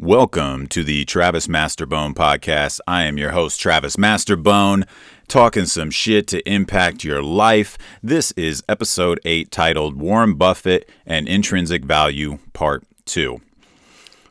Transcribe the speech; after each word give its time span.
Welcome 0.00 0.68
to 0.68 0.84
the 0.84 1.04
Travis 1.06 1.48
Masterbone 1.48 2.14
podcast. 2.14 2.78
I 2.86 3.02
am 3.02 3.18
your 3.18 3.32
host, 3.32 3.58
Travis 3.58 3.98
Masterbone, 3.98 4.84
talking 5.26 5.66
some 5.66 5.90
shit 5.90 6.28
to 6.28 6.48
impact 6.48 7.02
your 7.02 7.20
life. 7.20 7.76
This 8.00 8.30
is 8.36 8.62
episode 8.68 9.18
8 9.24 9.50
titled 9.50 9.96
Warren 9.96 10.34
Buffett 10.34 10.88
and 11.04 11.26
Intrinsic 11.26 11.84
Value, 11.84 12.38
Part 12.52 12.84
2. 13.06 13.40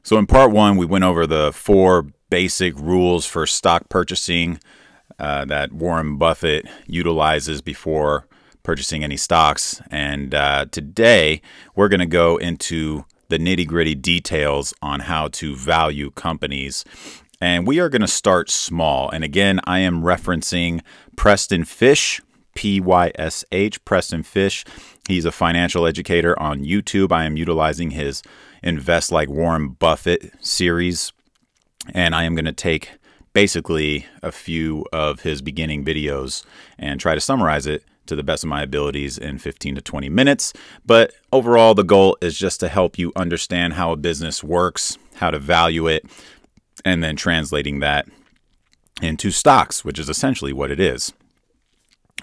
So, 0.04 0.18
in 0.18 0.26
part 0.26 0.52
1, 0.52 0.78
we 0.78 0.86
went 0.86 1.04
over 1.04 1.28
the 1.28 1.52
four 1.52 2.06
basic 2.30 2.74
rules 2.80 3.26
for 3.26 3.46
stock 3.46 3.90
purchasing 3.90 4.62
uh, 5.20 5.44
that 5.44 5.74
Warren 5.74 6.16
Buffett 6.16 6.66
utilizes 6.86 7.62
before 7.62 8.26
purchasing 8.64 9.04
any 9.04 9.18
stocks. 9.18 9.82
And 9.92 10.34
uh, 10.34 10.68
today, 10.72 11.42
we're 11.76 11.90
going 11.90 12.00
to 12.00 12.06
go 12.06 12.38
into 12.38 13.04
the 13.30 13.38
nitty 13.38 13.68
gritty 13.68 13.96
details 13.96 14.74
on 14.82 15.02
how 15.02 15.28
to 15.30 15.56
value 15.56 16.12
companies. 16.12 16.86
And 17.40 17.68
we 17.68 17.80
are 17.80 17.90
going 17.90 18.02
to 18.02 18.08
start 18.08 18.50
small. 18.50 19.10
And 19.10 19.24
again, 19.24 19.60
I 19.66 19.80
am 19.80 20.02
referencing 20.02 20.82
Preston 21.16 21.66
Pysh, 21.66 22.22
P 22.56 22.80
Y 22.80 23.12
S 23.16 23.46
H, 23.52 23.84
Preston 23.86 24.24
Pysh. 24.24 24.66
He's 25.08 25.26
a 25.26 25.32
financial 25.32 25.86
educator 25.86 26.38
on 26.40 26.66
YouTube. 26.66 27.12
I 27.12 27.26
am 27.26 27.38
utilizing 27.38 27.92
his 27.92 28.24
Invest 28.64 29.12
Like 29.12 29.30
Warren 29.30 29.70
Buffett 29.70 30.34
series. 30.44 31.14
And 31.94 32.16
I 32.16 32.24
am 32.24 32.34
going 32.34 32.46
to 32.46 32.54
take 32.54 32.92
basically 33.34 34.08
a 34.24 34.32
few 34.32 34.84
of 34.92 35.22
his 35.22 35.44
beginning 35.44 35.86
videos 35.86 36.44
and 36.80 37.00
try 37.00 37.14
to 37.14 37.22
summarize 37.22 37.68
it 37.68 37.84
to 38.08 38.16
the 38.16 38.24
best 38.24 38.44
of 38.44 38.50
my 38.50 38.62
abilities 38.62 39.18
in 39.18 39.38
15 39.38 39.76
to 39.76 39.82
20 39.82 40.10
minutes. 40.10 40.54
But 40.86 41.14
overall, 41.32 41.74
the 41.74 41.84
goal 41.84 42.18
is 42.22 42.38
just 42.38 42.60
to 42.62 42.68
help 42.68 42.98
you 42.98 43.12
understand 43.16 43.74
how 43.74 43.92
a 43.92 43.98
business 43.98 44.44
works, 44.44 44.98
how 45.16 45.32
to 45.32 45.40
value 45.40 45.88
it, 45.88 46.06
and 46.86 47.04
then 47.04 47.16
translating 47.16 47.80
that 47.80 48.08
into 49.02 49.32
stocks, 49.32 49.86
which 49.86 50.00
is 50.00 50.10
essentially 50.10 50.54
what 50.54 50.72
it 50.72 50.80
is. 50.80 51.14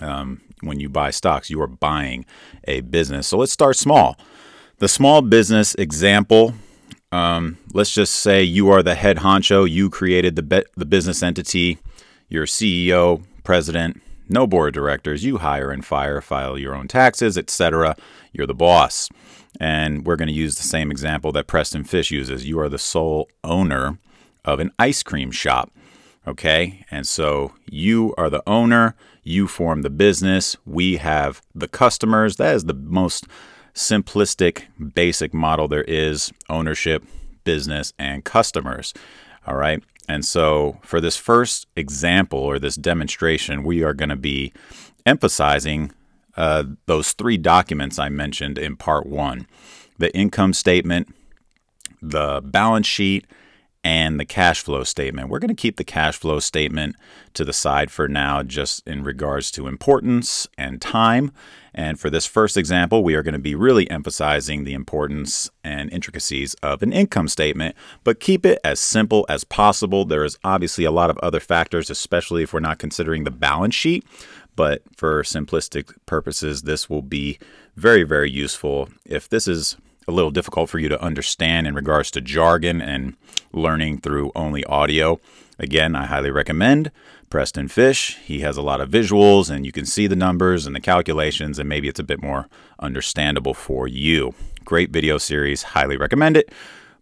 Um, 0.00 0.40
when 0.60 0.80
you 0.80 0.88
buy 0.88 1.10
stocks, 1.10 1.50
you 1.50 1.60
are 1.60 1.66
buying 1.66 2.24
a 2.66 2.80
business. 2.80 3.28
So 3.28 3.38
let's 3.38 3.52
start 3.52 3.76
small. 3.76 4.18
The 4.78 4.88
small 4.88 5.22
business 5.22 5.74
example. 5.76 6.54
Um, 7.12 7.58
let's 7.72 7.92
just 7.92 8.14
say 8.14 8.42
you 8.42 8.70
are 8.70 8.82
the 8.82 8.96
head 8.96 9.18
honcho. 9.18 9.70
You 9.70 9.88
created 9.88 10.34
the 10.34 10.42
be- 10.42 10.64
the 10.76 10.84
business 10.86 11.22
entity. 11.22 11.78
You're 12.28 12.46
CEO, 12.46 13.22
president, 13.44 14.02
no 14.28 14.46
board 14.46 14.68
of 14.68 14.74
directors. 14.74 15.24
You 15.24 15.38
hire 15.38 15.70
and 15.70 15.84
fire, 15.84 16.20
file 16.20 16.58
your 16.58 16.74
own 16.74 16.88
taxes, 16.88 17.36
etc. 17.36 17.96
You're 18.32 18.46
the 18.46 18.54
boss. 18.54 19.08
And 19.60 20.04
we're 20.04 20.16
going 20.16 20.28
to 20.28 20.34
use 20.34 20.56
the 20.56 20.62
same 20.62 20.90
example 20.90 21.30
that 21.32 21.46
Preston 21.46 21.84
Pysh 21.84 22.10
uses. 22.10 22.46
You 22.46 22.58
are 22.60 22.68
the 22.68 22.78
sole 22.78 23.28
owner 23.44 23.98
of 24.44 24.60
an 24.60 24.72
ice 24.78 25.02
cream 25.02 25.30
shop. 25.30 25.70
Okay. 26.26 26.84
And 26.90 27.06
so 27.06 27.52
you 27.70 28.14
are 28.16 28.30
the 28.30 28.42
owner, 28.46 28.96
you 29.22 29.46
form 29.46 29.82
the 29.82 29.90
business, 29.90 30.56
we 30.64 30.96
have 30.96 31.42
the 31.54 31.68
customers. 31.68 32.36
That 32.36 32.54
is 32.54 32.64
the 32.64 32.74
most 32.74 33.26
simplistic, 33.74 34.64
basic 34.94 35.34
model 35.34 35.68
there 35.68 35.84
is 35.84 36.32
ownership, 36.48 37.04
business, 37.44 37.92
and 37.98 38.24
customers. 38.24 38.94
All 39.46 39.56
right. 39.56 39.82
And 40.08 40.24
so, 40.24 40.78
for 40.82 41.00
this 41.00 41.16
first 41.16 41.66
example 41.76 42.38
or 42.38 42.58
this 42.58 42.76
demonstration, 42.76 43.64
we 43.64 43.82
are 43.82 43.94
going 43.94 44.10
to 44.10 44.16
be 44.16 44.52
emphasizing 45.06 45.92
uh, 46.36 46.64
those 46.86 47.12
three 47.12 47.38
documents 47.38 47.98
I 47.98 48.08
mentioned 48.08 48.58
in 48.58 48.76
part 48.76 49.06
one. 49.06 49.46
The 49.98 50.14
income 50.14 50.52
statement, 50.52 51.14
the 52.02 52.40
balance 52.44 52.86
sheet, 52.86 53.26
and 53.84 54.18
the 54.18 54.24
cash 54.24 54.62
flow 54.62 54.82
statement. 54.82 55.28
We're 55.28 55.38
going 55.38 55.54
to 55.54 55.54
keep 55.54 55.76
the 55.76 55.84
cash 55.84 56.16
flow 56.16 56.40
statement 56.40 56.96
to 57.34 57.44
the 57.44 57.52
side 57.52 57.90
for 57.90 58.08
now, 58.08 58.42
just 58.42 58.86
in 58.88 59.04
regards 59.04 59.50
to 59.52 59.68
importance 59.68 60.48
and 60.56 60.80
time. 60.80 61.30
And 61.74 62.00
for 62.00 62.08
this 62.08 62.24
first 62.24 62.56
example, 62.56 63.04
we 63.04 63.14
are 63.14 63.22
going 63.22 63.34
to 63.34 63.38
be 63.38 63.54
really 63.54 63.90
emphasizing 63.90 64.64
the 64.64 64.72
importance 64.72 65.50
and 65.62 65.92
intricacies 65.92 66.54
of 66.62 66.82
an 66.82 66.92
income 66.92 67.28
statement, 67.28 67.76
but 68.04 68.20
keep 68.20 68.46
it 68.46 68.58
as 68.64 68.80
simple 68.80 69.26
as 69.28 69.44
possible. 69.44 70.04
There 70.04 70.24
is 70.24 70.38
obviously 70.44 70.84
a 70.84 70.90
lot 70.90 71.10
of 71.10 71.18
other 71.18 71.40
factors, 71.40 71.90
especially 71.90 72.44
if 72.44 72.54
we're 72.54 72.60
not 72.60 72.78
considering 72.78 73.24
the 73.24 73.30
balance 73.30 73.74
sheet. 73.74 74.06
But 74.56 74.82
for 74.96 75.24
simplistic 75.24 75.92
purposes, 76.06 76.62
this 76.62 76.88
will 76.88 77.02
be 77.02 77.40
very, 77.74 78.04
very 78.04 78.30
useful. 78.30 78.88
If 79.04 79.28
this 79.28 79.48
is 79.48 79.76
a 80.06 80.12
little 80.12 80.30
difficult 80.30 80.70
for 80.70 80.78
you 80.78 80.88
to 80.88 81.02
understand 81.02 81.66
in 81.66 81.74
regards 81.74 82.10
to 82.12 82.20
jargon 82.20 82.80
and 82.80 83.16
learning 83.52 83.98
through 83.98 84.32
only 84.34 84.64
audio, 84.64 85.20
again, 85.58 85.96
I 85.96 86.06
highly 86.06 86.30
recommend 86.30 86.90
Preston 87.30 87.68
Pysh. 87.68 88.16
He 88.18 88.40
has 88.40 88.56
a 88.56 88.62
lot 88.62 88.80
of 88.80 88.90
visuals 88.90 89.50
and 89.50 89.66
you 89.66 89.72
can 89.72 89.86
see 89.86 90.06
the 90.06 90.16
numbers 90.16 90.66
and 90.66 90.76
the 90.76 90.80
calculations, 90.80 91.58
and 91.58 91.68
maybe 91.68 91.88
it's 91.88 92.00
a 92.00 92.04
bit 92.04 92.22
more 92.22 92.48
understandable 92.78 93.54
for 93.54 93.88
you. 93.88 94.34
Great 94.64 94.90
video 94.90 95.18
series, 95.18 95.62
highly 95.62 95.96
recommend 95.96 96.36
it. 96.36 96.52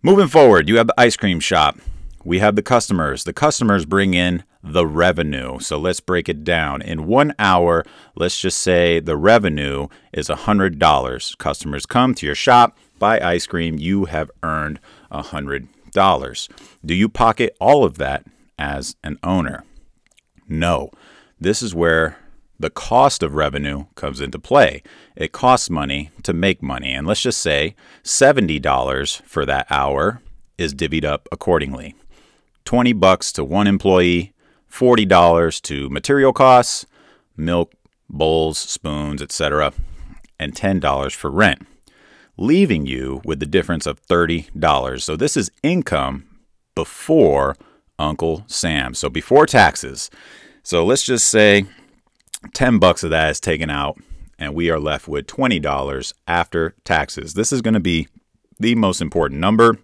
Moving 0.02 0.28
forward, 0.28 0.68
you 0.68 0.78
have 0.78 0.88
the 0.88 1.00
ice 1.00 1.16
cream 1.16 1.38
shop. 1.38 1.78
We 2.24 2.38
have 2.38 2.56
the 2.56 2.62
customers. 2.62 3.24
The 3.24 3.32
customers 3.32 3.84
bring 3.84 4.14
in 4.14 4.44
the 4.62 4.86
revenue. 4.86 5.58
So 5.58 5.76
let's 5.78 6.00
break 6.00 6.28
it 6.28 6.44
down. 6.44 6.82
In 6.82 7.06
one 7.06 7.34
hour, 7.38 7.84
let's 8.14 8.38
just 8.38 8.58
say 8.58 9.00
the 9.00 9.16
revenue 9.16 9.88
is 10.12 10.28
$100. 10.28 11.38
Customers 11.38 11.86
come 11.86 12.14
to 12.14 12.26
your 12.26 12.34
shop, 12.34 12.76
buy 13.02 13.18
ice 13.18 13.46
cream, 13.48 13.80
you 13.80 14.04
have 14.04 14.30
earned 14.44 14.78
$100. 15.10 16.48
Do 16.86 16.94
you 16.94 17.08
pocket 17.08 17.56
all 17.60 17.84
of 17.84 17.98
that 17.98 18.24
as 18.56 18.94
an 19.02 19.18
owner? 19.24 19.64
No. 20.48 20.88
This 21.40 21.62
is 21.62 21.74
where 21.74 22.16
the 22.60 22.70
cost 22.70 23.24
of 23.24 23.34
revenue 23.34 23.86
comes 23.96 24.20
into 24.20 24.38
play. 24.38 24.84
It 25.16 25.32
costs 25.32 25.68
money 25.68 26.10
to 26.22 26.32
make 26.32 26.62
money. 26.62 26.92
And 26.92 27.04
let's 27.04 27.22
just 27.22 27.40
say 27.40 27.74
$70 28.04 29.22
for 29.22 29.44
that 29.46 29.66
hour 29.68 30.22
is 30.56 30.72
divvied 30.72 31.04
up 31.04 31.26
accordingly. 31.32 31.96
20 32.66 32.92
bucks 32.92 33.32
to 33.32 33.42
one 33.42 33.66
employee, 33.66 34.32
$40 34.70 35.60
to 35.62 35.90
material 35.90 36.32
costs, 36.32 36.86
milk, 37.36 37.72
bowls, 38.08 38.58
spoons, 38.58 39.20
etc., 39.20 39.72
and 40.38 40.54
$10 40.54 41.12
for 41.16 41.30
rent, 41.32 41.66
leaving 42.36 42.86
you 42.86 43.20
with 43.24 43.40
the 43.40 43.46
difference 43.46 43.86
of 43.86 44.04
$30. 44.06 45.00
So 45.02 45.16
this 45.16 45.36
is 45.36 45.50
income 45.62 46.26
before 46.74 47.56
Uncle 47.98 48.44
Sam. 48.46 48.94
So 48.94 49.08
before 49.08 49.46
taxes. 49.46 50.10
So 50.62 50.84
let's 50.84 51.02
just 51.02 51.28
say 51.28 51.66
10 52.54 52.78
bucks 52.78 53.04
of 53.04 53.10
that 53.10 53.30
is 53.30 53.40
taken 53.40 53.70
out 53.70 53.98
and 54.38 54.54
we 54.54 54.70
are 54.70 54.80
left 54.80 55.06
with 55.06 55.26
$20 55.26 56.12
after 56.26 56.74
taxes. 56.84 57.34
This 57.34 57.52
is 57.52 57.62
going 57.62 57.74
to 57.74 57.80
be 57.80 58.08
the 58.58 58.74
most 58.74 59.00
important 59.00 59.40
number 59.40 59.78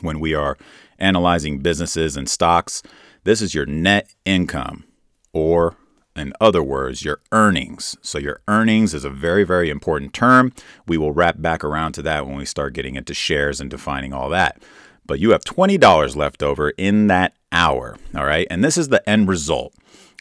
when 0.00 0.20
we 0.20 0.34
are 0.34 0.58
analyzing 0.98 1.58
businesses 1.58 2.16
and 2.16 2.28
stocks. 2.28 2.82
This 3.24 3.40
is 3.40 3.54
your 3.54 3.66
net 3.66 4.12
income, 4.24 4.84
or 5.32 5.76
in 6.14 6.32
other 6.40 6.62
words, 6.62 7.04
your 7.04 7.20
earnings. 7.32 7.96
So, 8.02 8.18
your 8.18 8.40
earnings 8.46 8.92
is 8.94 9.04
a 9.04 9.10
very, 9.10 9.44
very 9.44 9.70
important 9.70 10.12
term. 10.12 10.52
We 10.86 10.98
will 10.98 11.12
wrap 11.12 11.40
back 11.40 11.64
around 11.64 11.92
to 11.92 12.02
that 12.02 12.26
when 12.26 12.36
we 12.36 12.44
start 12.44 12.74
getting 12.74 12.96
into 12.96 13.14
shares 13.14 13.60
and 13.60 13.70
defining 13.70 14.12
all 14.12 14.28
that. 14.28 14.62
But 15.06 15.18
you 15.18 15.30
have 15.30 15.42
$20 15.42 16.16
left 16.16 16.42
over 16.42 16.70
in 16.70 17.06
that 17.08 17.34
hour. 17.50 17.96
All 18.14 18.24
right. 18.24 18.46
And 18.50 18.62
this 18.62 18.76
is 18.76 18.88
the 18.88 19.06
end 19.08 19.28
result. 19.28 19.74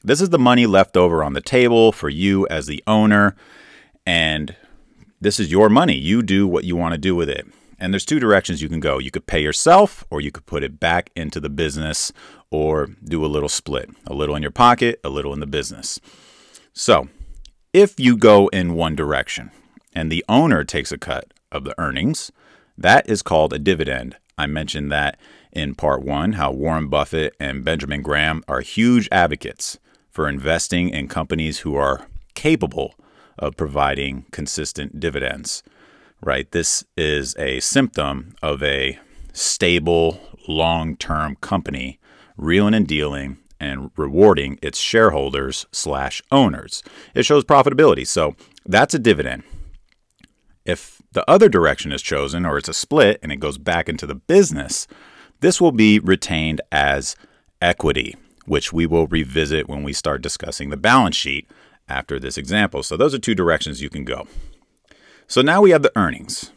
This 0.03 0.22
is 0.22 0.29
the 0.29 0.40
money 0.40 0.66
left 0.66 0.97
over 0.97 1.24
on 1.24 1.34
the 1.34 1.41
table 1.41 1.91
for 1.91 2.09
you 2.09 2.47
as 2.47 2.66
the 2.66 2.84
owner. 2.88 3.35
And 4.06 4.56
this 5.19 5.40
is 5.40 5.52
your 5.52 5.69
money. 5.69 5.96
You 5.96 6.23
do 6.23 6.47
what 6.47 6.63
you 6.63 6.75
want 6.75 6.94
to 6.94 6.97
do 6.97 7.16
with 7.16 7.29
it. 7.29 7.46
And 7.81 7.91
there's 7.91 8.05
two 8.05 8.19
directions 8.19 8.61
you 8.61 8.69
can 8.69 8.79
go. 8.79 8.99
You 8.99 9.09
could 9.09 9.25
pay 9.25 9.41
yourself, 9.41 10.05
or 10.11 10.21
you 10.21 10.31
could 10.31 10.45
put 10.45 10.63
it 10.63 10.79
back 10.79 11.09
into 11.16 11.39
the 11.39 11.49
business, 11.49 12.13
or 12.51 12.89
do 13.03 13.25
a 13.25 13.28
little 13.28 13.49
split 13.49 13.89
a 14.05 14.13
little 14.13 14.35
in 14.35 14.43
your 14.43 14.51
pocket, 14.51 14.99
a 15.03 15.09
little 15.09 15.33
in 15.33 15.39
the 15.39 15.47
business. 15.47 15.99
So, 16.73 17.09
if 17.73 17.99
you 17.99 18.16
go 18.16 18.49
in 18.49 18.75
one 18.75 18.95
direction 18.95 19.49
and 19.95 20.11
the 20.11 20.23
owner 20.29 20.63
takes 20.63 20.91
a 20.91 20.97
cut 20.97 21.33
of 21.51 21.63
the 21.63 21.73
earnings, 21.79 22.31
that 22.78 23.09
is 23.09 23.23
called 23.23 23.51
a 23.51 23.59
dividend. 23.59 24.16
I 24.37 24.45
mentioned 24.45 24.91
that 24.91 25.17
in 25.51 25.73
part 25.73 26.03
one, 26.03 26.34
how 26.34 26.51
Warren 26.51 26.87
Buffett 26.87 27.35
and 27.39 27.66
Benjamin 27.66 28.03
Graham 28.03 28.43
are 28.47 28.61
huge 28.61 29.09
advocates 29.11 29.79
for 30.11 30.29
investing 30.29 30.89
in 30.89 31.07
companies 31.07 31.59
who 31.59 31.75
are 31.75 32.05
capable 32.35 32.93
of 33.39 33.57
providing 33.57 34.25
consistent 34.31 34.99
dividends, 34.99 35.63
right? 36.23 36.50
This 36.52 36.84
is 36.97 37.35
a 37.38 37.59
symptom 37.59 38.35
of 38.41 38.62
a 38.64 39.00
stable, 39.34 40.20
long 40.47 40.96
term 40.97 41.35
company 41.38 42.00
reeling 42.38 42.73
and 42.73 42.88
dealing 42.88 43.38
and 43.59 43.91
rewarding 43.96 44.58
its 44.62 44.79
shareholders 44.79 45.66
slash 45.72 46.22
owners. 46.32 46.84
It 47.14 47.23
shows 47.23 47.44
profitability. 47.44 48.08
So 48.08 48.35
that's 48.66 48.94
a 48.94 49.00
dividend. 49.00 49.44
If 50.66 51.02
the 51.12 51.29
other 51.29 51.50
direction 51.50 51.91
is 51.91 52.02
chosen 52.02 52.46
or 52.46 52.58
it's 52.58 52.70
a 52.70 52.73
split 52.73 53.20
and 53.22 53.32
it 53.32 53.40
goes 53.40 53.58
back 53.58 53.90
into 53.90 54.08
the 54.08 54.16
business, 54.16 54.88
This 55.41 55.59
will 55.59 55.72
be 55.72 56.00
retained 56.00 56.62
as 56.72 57.16
equity, 57.62 58.16
which 58.46 58.72
we 58.72 58.85
will 58.85 59.08
revisit 59.08 59.68
when 59.68 59.84
we 59.84 59.91
start 59.91 60.22
discussing 60.22 60.70
the 60.70 60.78
balance 60.78 61.16
sheet 61.16 61.50
after 61.90 62.20
this 62.20 62.38
example. 62.38 62.84
So, 62.84 62.96
those 62.96 63.14
are 63.14 63.20
two 63.20 63.35
directions 63.35 63.82
you 63.82 63.90
can 63.90 64.06
go. 64.06 64.28
So, 65.31 65.41
now 65.41 65.61
we 65.61 65.69
have 65.69 65.81
the 65.81 65.97
earnings. 65.97 66.51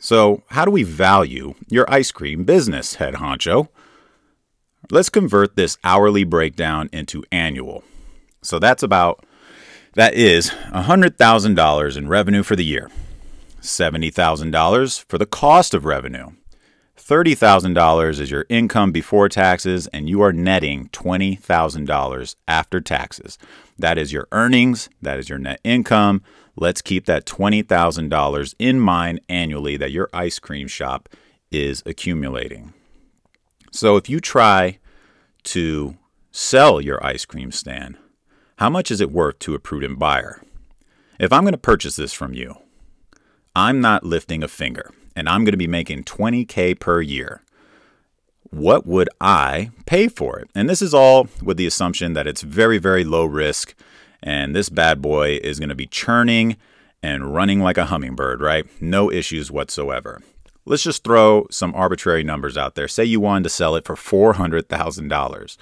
So, 0.00 0.42
how 0.48 0.66
do 0.66 0.70
we 0.70 0.82
value 0.82 1.54
your 1.70 1.90
ice 1.90 2.12
cream 2.12 2.44
business, 2.44 2.96
head 2.96 3.14
honcho? 3.14 3.68
Let's 4.90 5.08
convert 5.08 5.56
this 5.56 5.78
hourly 5.82 6.24
breakdown 6.24 6.90
into 6.92 7.24
annual. 7.32 7.84
So, 8.42 8.58
that's 8.58 8.82
about 8.82 9.24
that 9.94 10.12
is 10.12 10.50
$100,000 10.74 11.96
in 11.96 12.08
revenue 12.08 12.42
for 12.42 12.54
the 12.54 12.66
year, 12.66 12.90
$70,000 13.62 15.04
for 15.08 15.16
the 15.16 15.24
cost 15.24 15.72
of 15.72 15.86
revenue, 15.86 16.32
$30,000 17.08 18.20
is 18.20 18.30
your 18.30 18.44
income 18.50 18.92
before 18.92 19.30
taxes, 19.30 19.86
and 19.94 20.10
you 20.10 20.20
are 20.20 20.32
netting 20.32 20.90
$20,000 20.90 22.36
after 22.46 22.80
taxes. 22.82 23.38
That 23.78 23.96
is 23.96 24.12
your 24.12 24.28
earnings, 24.30 24.90
that 25.00 25.18
is 25.18 25.30
your 25.30 25.38
net 25.38 25.58
income. 25.64 26.22
Let's 26.60 26.82
keep 26.82 27.06
that 27.06 27.24
$20,000 27.24 28.54
in 28.58 28.80
mind 28.80 29.20
annually 29.28 29.76
that 29.76 29.92
your 29.92 30.08
ice 30.12 30.40
cream 30.40 30.66
shop 30.66 31.08
is 31.52 31.84
accumulating. 31.86 32.74
So 33.70 33.96
if 33.96 34.08
you 34.08 34.18
try 34.18 34.78
to 35.44 35.96
sell 36.32 36.80
your 36.80 37.04
ice 37.04 37.24
cream 37.24 37.52
stand, 37.52 37.96
how 38.56 38.68
much 38.70 38.90
is 38.90 39.00
it 39.00 39.12
worth 39.12 39.38
to 39.40 39.54
a 39.54 39.60
prudent 39.60 40.00
buyer? 40.00 40.42
If 41.20 41.32
I'm 41.32 41.42
going 41.42 41.52
to 41.52 41.58
purchase 41.58 41.94
this 41.94 42.12
from 42.12 42.34
you, 42.34 42.56
I'm 43.54 43.80
not 43.80 44.02
lifting 44.02 44.42
a 44.42 44.48
finger 44.48 44.90
and 45.14 45.28
I'm 45.28 45.44
going 45.44 45.52
to 45.52 45.58
be 45.58 45.68
making 45.68 46.04
20K 46.04 46.80
per 46.80 47.00
year. 47.00 47.42
What 48.50 48.84
would 48.84 49.08
I 49.20 49.70
pay 49.86 50.08
for 50.08 50.40
it? 50.40 50.50
And 50.56 50.68
this 50.68 50.82
is 50.82 50.92
all 50.92 51.28
with 51.40 51.56
the 51.56 51.66
assumption 51.66 52.14
that 52.14 52.26
it's 52.26 52.42
very, 52.42 52.78
very 52.78 53.04
low 53.04 53.24
risk 53.26 53.76
and 54.22 54.54
this 54.54 54.68
bad 54.68 55.00
boy 55.00 55.38
is 55.42 55.58
going 55.58 55.68
to 55.68 55.74
be 55.74 55.86
churning 55.86 56.56
and 57.02 57.34
running 57.34 57.60
like 57.60 57.78
a 57.78 57.86
hummingbird, 57.86 58.40
right? 58.40 58.66
No 58.80 59.10
issues 59.10 59.50
whatsoever. 59.50 60.20
Let's 60.64 60.82
just 60.82 61.04
throw 61.04 61.46
some 61.50 61.74
arbitrary 61.74 62.24
numbers 62.24 62.56
out 62.56 62.74
there. 62.74 62.88
Say 62.88 63.04
you 63.04 63.20
wanted 63.20 63.44
to 63.44 63.50
sell 63.50 63.74
it 63.76 63.84
for 63.84 63.94
$400,000. 63.94 65.56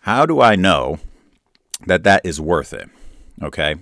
How 0.00 0.26
do 0.26 0.40
I 0.40 0.56
know 0.56 0.98
that 1.84 2.04
that 2.04 2.24
is 2.24 2.40
worth 2.40 2.72
it. 2.72 2.88
Okay. 3.42 3.76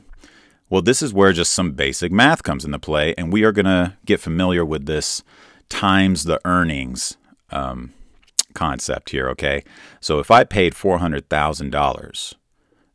Well, 0.68 0.82
this 0.82 1.02
is 1.02 1.12
where 1.12 1.32
just 1.32 1.52
some 1.52 1.72
basic 1.72 2.10
math 2.10 2.42
comes 2.42 2.64
into 2.64 2.78
play, 2.78 3.14
and 3.16 3.32
we 3.32 3.44
are 3.44 3.52
going 3.52 3.66
to 3.66 3.96
get 4.04 4.20
familiar 4.20 4.64
with 4.64 4.86
this 4.86 5.22
times 5.68 6.24
the 6.24 6.40
earnings 6.44 7.16
um, 7.50 7.92
concept 8.54 9.10
here. 9.10 9.28
Okay. 9.30 9.62
So 10.00 10.18
if 10.18 10.30
I 10.30 10.44
paid 10.44 10.74
$400,000, 10.74 12.34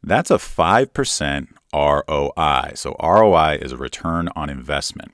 that's 0.04 0.32
a 0.32 0.36
5% 0.36 1.48
ROI. 1.74 2.72
So 2.76 2.96
ROI 3.02 3.60
is 3.62 3.72
a 3.72 3.78
return 3.78 4.30
on 4.36 4.50
investment. 4.50 5.12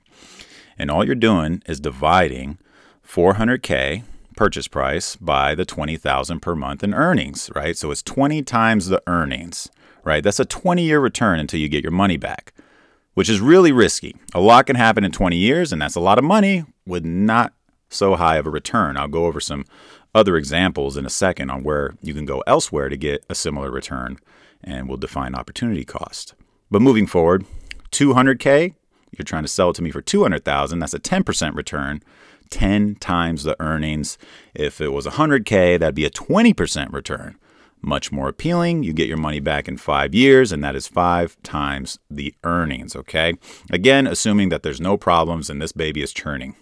And 0.78 0.90
all 0.90 1.04
you're 1.04 1.14
doing 1.14 1.62
is 1.66 1.80
dividing 1.80 2.58
400K 3.06 4.04
purchase 4.36 4.68
price 4.68 5.16
by 5.16 5.54
the 5.54 5.64
20,000 5.64 6.40
per 6.40 6.54
month 6.54 6.84
in 6.84 6.92
earnings, 6.92 7.50
right? 7.54 7.76
So 7.76 7.90
it's 7.90 8.02
20 8.02 8.42
times 8.42 8.86
the 8.86 9.02
earnings, 9.06 9.68
right? 10.04 10.22
That's 10.22 10.40
a 10.40 10.44
20 10.44 10.82
year 10.82 11.00
return 11.00 11.40
until 11.40 11.58
you 11.58 11.68
get 11.68 11.82
your 11.82 11.92
money 11.92 12.18
back, 12.18 12.52
which 13.14 13.30
is 13.30 13.40
really 13.40 13.72
risky. 13.72 14.14
A 14.34 14.40
lot 14.40 14.66
can 14.66 14.76
happen 14.76 15.04
in 15.04 15.10
20 15.12 15.36
years, 15.36 15.72
and 15.72 15.80
that's 15.80 15.96
a 15.96 16.00
lot 16.00 16.18
of 16.18 16.24
money 16.24 16.64
with 16.86 17.04
not 17.04 17.54
so 17.88 18.14
high 18.16 18.36
of 18.36 18.46
a 18.46 18.50
return. 18.50 18.96
I'll 18.96 19.08
go 19.08 19.24
over 19.24 19.40
some 19.40 19.64
other 20.14 20.36
examples 20.36 20.96
in 20.96 21.06
a 21.06 21.10
second 21.10 21.50
on 21.50 21.62
where 21.62 21.94
you 22.02 22.14
can 22.14 22.24
go 22.24 22.42
elsewhere 22.46 22.88
to 22.88 22.96
get 22.96 23.24
a 23.28 23.34
similar 23.34 23.70
return, 23.70 24.18
and 24.66 24.88
we'll 24.88 24.98
define 24.98 25.34
opportunity 25.34 25.84
cost. 25.84 26.34
But 26.70 26.82
moving 26.82 27.06
forward, 27.06 27.46
200K, 27.92 28.74
you're 29.16 29.24
trying 29.24 29.44
to 29.44 29.48
sell 29.48 29.70
it 29.70 29.76
to 29.76 29.82
me 29.82 29.90
for 29.90 30.02
200,000, 30.02 30.78
that's 30.78 30.92
a 30.92 30.98
10% 30.98 31.54
return. 31.54 32.02
10 32.50 32.96
times 32.96 33.42
the 33.42 33.60
earnings. 33.60 34.18
If 34.54 34.80
it 34.80 34.88
was 34.88 35.06
100K, 35.06 35.78
that'd 35.78 35.94
be 35.94 36.04
a 36.04 36.10
20% 36.10 36.92
return. 36.92 37.36
Much 37.82 38.10
more 38.10 38.28
appealing. 38.28 38.82
You 38.82 38.92
get 38.92 39.08
your 39.08 39.16
money 39.16 39.40
back 39.40 39.68
in 39.68 39.76
five 39.76 40.14
years, 40.14 40.50
and 40.52 40.62
that 40.64 40.74
is 40.74 40.88
five 40.88 41.36
times 41.42 41.98
the 42.10 42.34
earnings. 42.42 42.96
Okay. 42.96 43.34
Again, 43.70 44.06
assuming 44.06 44.48
that 44.48 44.62
there's 44.62 44.80
no 44.80 44.96
problems 44.96 45.50
and 45.50 45.60
this 45.60 45.72
baby 45.72 46.02
is 46.02 46.12
churning. 46.12 46.56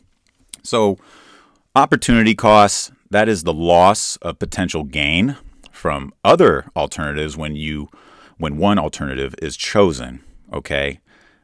So, 0.62 0.99
opportunity 1.75 2.35
costs 2.35 2.91
that 3.11 3.29
is 3.29 3.45
the 3.45 3.53
loss 3.53 4.17
of 4.17 4.39
potential 4.39 4.83
gain 4.83 5.37
from 5.75 6.15
other 6.25 6.71
alternatives 6.76 7.37
when 7.37 7.56
you 7.56 7.88
when 8.38 8.56
one 8.56 8.79
alternative 8.79 9.35
is 9.43 9.56
chosen. 9.56 10.23
Okay. 10.53 11.00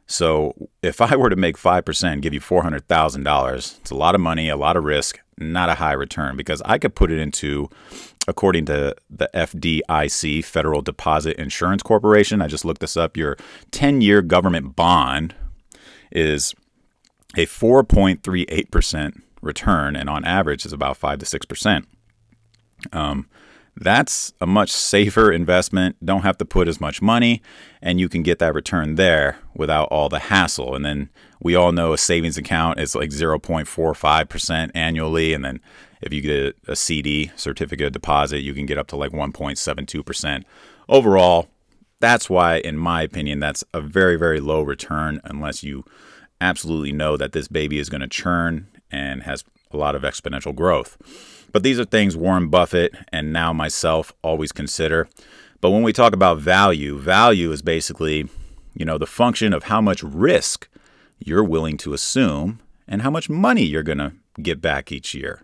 So 0.07 0.69
if 0.81 0.99
I 0.99 1.15
were 1.15 1.29
to 1.29 1.37
make 1.37 1.57
5%, 1.57 2.21
give 2.21 2.33
you 2.33 2.41
$400,000, 2.41 3.79
it's 3.79 3.91
a 3.91 3.95
lot 3.95 4.13
of 4.13 4.19
money, 4.19 4.49
a 4.49 4.57
lot 4.57 4.75
of 4.75 4.83
risk, 4.83 5.19
not 5.37 5.69
a 5.69 5.75
high 5.75 5.93
return 5.93 6.35
because 6.35 6.61
I 6.65 6.77
could 6.77 6.95
put 6.95 7.11
it 7.11 7.19
into, 7.19 7.69
according 8.27 8.65
to 8.65 8.93
the 9.09 9.29
FDIC, 9.33 10.43
Federal 10.43 10.81
Deposit 10.81 11.37
Insurance 11.37 11.81
Corporation. 11.81 12.41
I 12.41 12.47
just 12.47 12.65
looked 12.65 12.81
this 12.81 12.97
up. 12.97 13.15
Your 13.15 13.37
10 13.71 14.01
year 14.01 14.21
government 14.21 14.75
bond 14.75 15.33
is 16.11 16.53
a 17.37 17.45
4.38% 17.45 19.21
return, 19.41 19.95
and 19.95 20.09
on 20.09 20.25
average 20.25 20.65
is 20.65 20.73
about 20.73 20.97
5 20.97 21.19
to 21.19 21.25
6%. 21.25 21.85
Um, 22.91 23.27
that's 23.81 24.33
a 24.39 24.45
much 24.45 24.71
safer 24.71 25.31
investment. 25.31 25.95
Don't 26.05 26.21
have 26.21 26.37
to 26.37 26.45
put 26.45 26.67
as 26.67 26.79
much 26.79 27.01
money, 27.01 27.41
and 27.81 27.99
you 27.99 28.07
can 28.09 28.23
get 28.23 28.39
that 28.39 28.53
return 28.53 28.95
there 28.95 29.39
without 29.55 29.87
all 29.89 30.09
the 30.09 30.19
hassle. 30.19 30.75
And 30.75 30.85
then 30.85 31.09
we 31.41 31.55
all 31.55 31.71
know 31.71 31.93
a 31.93 31.97
savings 31.97 32.37
account 32.37 32.79
is 32.79 32.95
like 32.95 33.09
0.45% 33.09 34.71
annually. 34.75 35.33
And 35.33 35.43
then 35.43 35.59
if 36.01 36.13
you 36.13 36.21
get 36.21 36.55
a 36.67 36.75
CD, 36.75 37.31
certificate 37.35 37.87
of 37.87 37.93
deposit, 37.93 38.41
you 38.41 38.53
can 38.53 38.65
get 38.65 38.77
up 38.77 38.87
to 38.87 38.95
like 38.95 39.11
1.72%. 39.11 40.43
Overall, 40.87 41.47
that's 41.99 42.29
why, 42.29 42.57
in 42.57 42.77
my 42.77 43.01
opinion, 43.01 43.39
that's 43.39 43.63
a 43.73 43.81
very, 43.81 44.15
very 44.15 44.39
low 44.39 44.61
return 44.61 45.21
unless 45.23 45.63
you 45.63 45.85
absolutely 46.39 46.91
know 46.91 47.17
that 47.17 47.31
this 47.31 47.47
baby 47.47 47.79
is 47.79 47.89
going 47.89 48.01
to 48.01 48.07
churn 48.07 48.67
and 48.91 49.23
has 49.23 49.43
a 49.71 49.77
lot 49.77 49.95
of 49.95 50.01
exponential 50.01 50.53
growth. 50.53 50.97
But 51.51 51.63
these 51.63 51.79
are 51.79 51.85
things 51.85 52.15
Warren 52.15 52.49
Buffett 52.49 52.93
and 53.11 53.33
now 53.33 53.53
myself 53.53 54.13
always 54.21 54.51
consider. 54.51 55.07
But 55.59 55.71
when 55.71 55.83
we 55.83 55.93
talk 55.93 56.13
about 56.13 56.39
value, 56.39 56.97
value 56.97 57.51
is 57.51 57.61
basically, 57.61 58.27
you 58.73 58.85
know, 58.85 58.97
the 58.97 59.05
function 59.05 59.53
of 59.53 59.63
how 59.63 59.81
much 59.81 60.01
risk 60.01 60.67
you're 61.19 61.43
willing 61.43 61.77
to 61.77 61.93
assume 61.93 62.59
and 62.87 63.03
how 63.03 63.11
much 63.11 63.29
money 63.29 63.63
you're 63.63 63.83
going 63.83 63.99
to 63.99 64.13
get 64.41 64.61
back 64.61 64.91
each 64.91 65.13
year. 65.13 65.43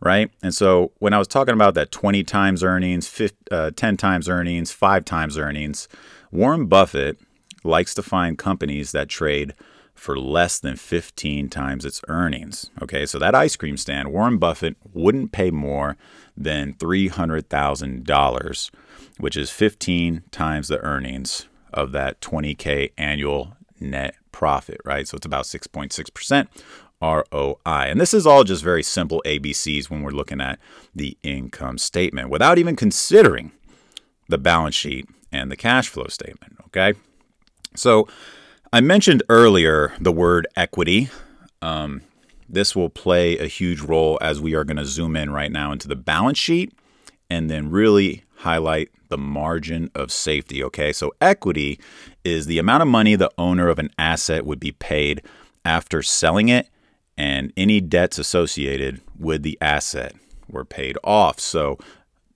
Right. 0.00 0.30
And 0.42 0.54
so 0.54 0.92
when 0.98 1.14
I 1.14 1.18
was 1.18 1.28
talking 1.28 1.54
about 1.54 1.74
that 1.74 1.90
20 1.90 2.24
times 2.24 2.62
earnings, 2.62 3.06
50, 3.06 3.36
uh, 3.50 3.70
10 3.74 3.96
times 3.96 4.28
earnings, 4.28 4.70
five 4.70 5.04
times 5.04 5.38
earnings, 5.38 5.88
Warren 6.30 6.66
Buffett 6.66 7.18
likes 7.62 7.94
to 7.94 8.02
find 8.02 8.36
companies 8.36 8.92
that 8.92 9.08
trade 9.08 9.54
for 9.94 10.18
less 10.18 10.58
than 10.58 10.76
15 10.76 11.48
times 11.48 11.84
its 11.84 12.00
earnings. 12.08 12.70
Okay, 12.82 13.06
so 13.06 13.18
that 13.18 13.34
ice 13.34 13.56
cream 13.56 13.76
stand, 13.76 14.12
Warren 14.12 14.38
Buffett 14.38 14.76
wouldn't 14.92 15.32
pay 15.32 15.50
more 15.50 15.96
than 16.36 16.74
$300,000, 16.74 18.70
which 19.18 19.36
is 19.36 19.50
15 19.50 20.22
times 20.30 20.68
the 20.68 20.80
earnings 20.80 21.46
of 21.72 21.92
that 21.92 22.20
20K 22.20 22.92
annual 22.98 23.56
net 23.80 24.14
profit, 24.32 24.80
right? 24.84 25.06
So 25.06 25.16
it's 25.16 25.26
about 25.26 25.44
6.6% 25.44 26.48
ROI. 27.00 27.56
And 27.64 28.00
this 28.00 28.14
is 28.14 28.26
all 28.26 28.44
just 28.44 28.62
very 28.62 28.82
simple 28.82 29.22
ABCs 29.24 29.90
when 29.90 30.02
we're 30.02 30.10
looking 30.10 30.40
at 30.40 30.58
the 30.94 31.16
income 31.22 31.78
statement 31.78 32.30
without 32.30 32.58
even 32.58 32.76
considering 32.76 33.52
the 34.28 34.38
balance 34.38 34.74
sheet 34.74 35.06
and 35.30 35.50
the 35.50 35.56
cash 35.56 35.88
flow 35.88 36.06
statement, 36.08 36.56
okay? 36.66 36.94
So 37.76 38.08
I 38.74 38.80
mentioned 38.80 39.22
earlier 39.28 39.92
the 40.00 40.10
word 40.10 40.48
equity. 40.56 41.08
Um, 41.62 42.02
this 42.48 42.74
will 42.74 42.90
play 42.90 43.38
a 43.38 43.46
huge 43.46 43.80
role 43.80 44.18
as 44.20 44.40
we 44.40 44.56
are 44.56 44.64
going 44.64 44.78
to 44.78 44.84
zoom 44.84 45.14
in 45.14 45.30
right 45.30 45.52
now 45.52 45.70
into 45.70 45.86
the 45.86 45.94
balance 45.94 46.38
sheet 46.38 46.72
and 47.30 47.48
then 47.48 47.70
really 47.70 48.24
highlight 48.38 48.88
the 49.10 49.16
margin 49.16 49.92
of 49.94 50.10
safety. 50.10 50.60
Okay, 50.64 50.92
so 50.92 51.12
equity 51.20 51.78
is 52.24 52.46
the 52.46 52.58
amount 52.58 52.82
of 52.82 52.88
money 52.88 53.14
the 53.14 53.30
owner 53.38 53.68
of 53.68 53.78
an 53.78 53.90
asset 53.96 54.44
would 54.44 54.58
be 54.58 54.72
paid 54.72 55.22
after 55.64 56.02
selling 56.02 56.48
it, 56.48 56.68
and 57.16 57.52
any 57.56 57.80
debts 57.80 58.18
associated 58.18 59.00
with 59.16 59.44
the 59.44 59.56
asset 59.60 60.16
were 60.48 60.64
paid 60.64 60.98
off. 61.04 61.38
So 61.38 61.78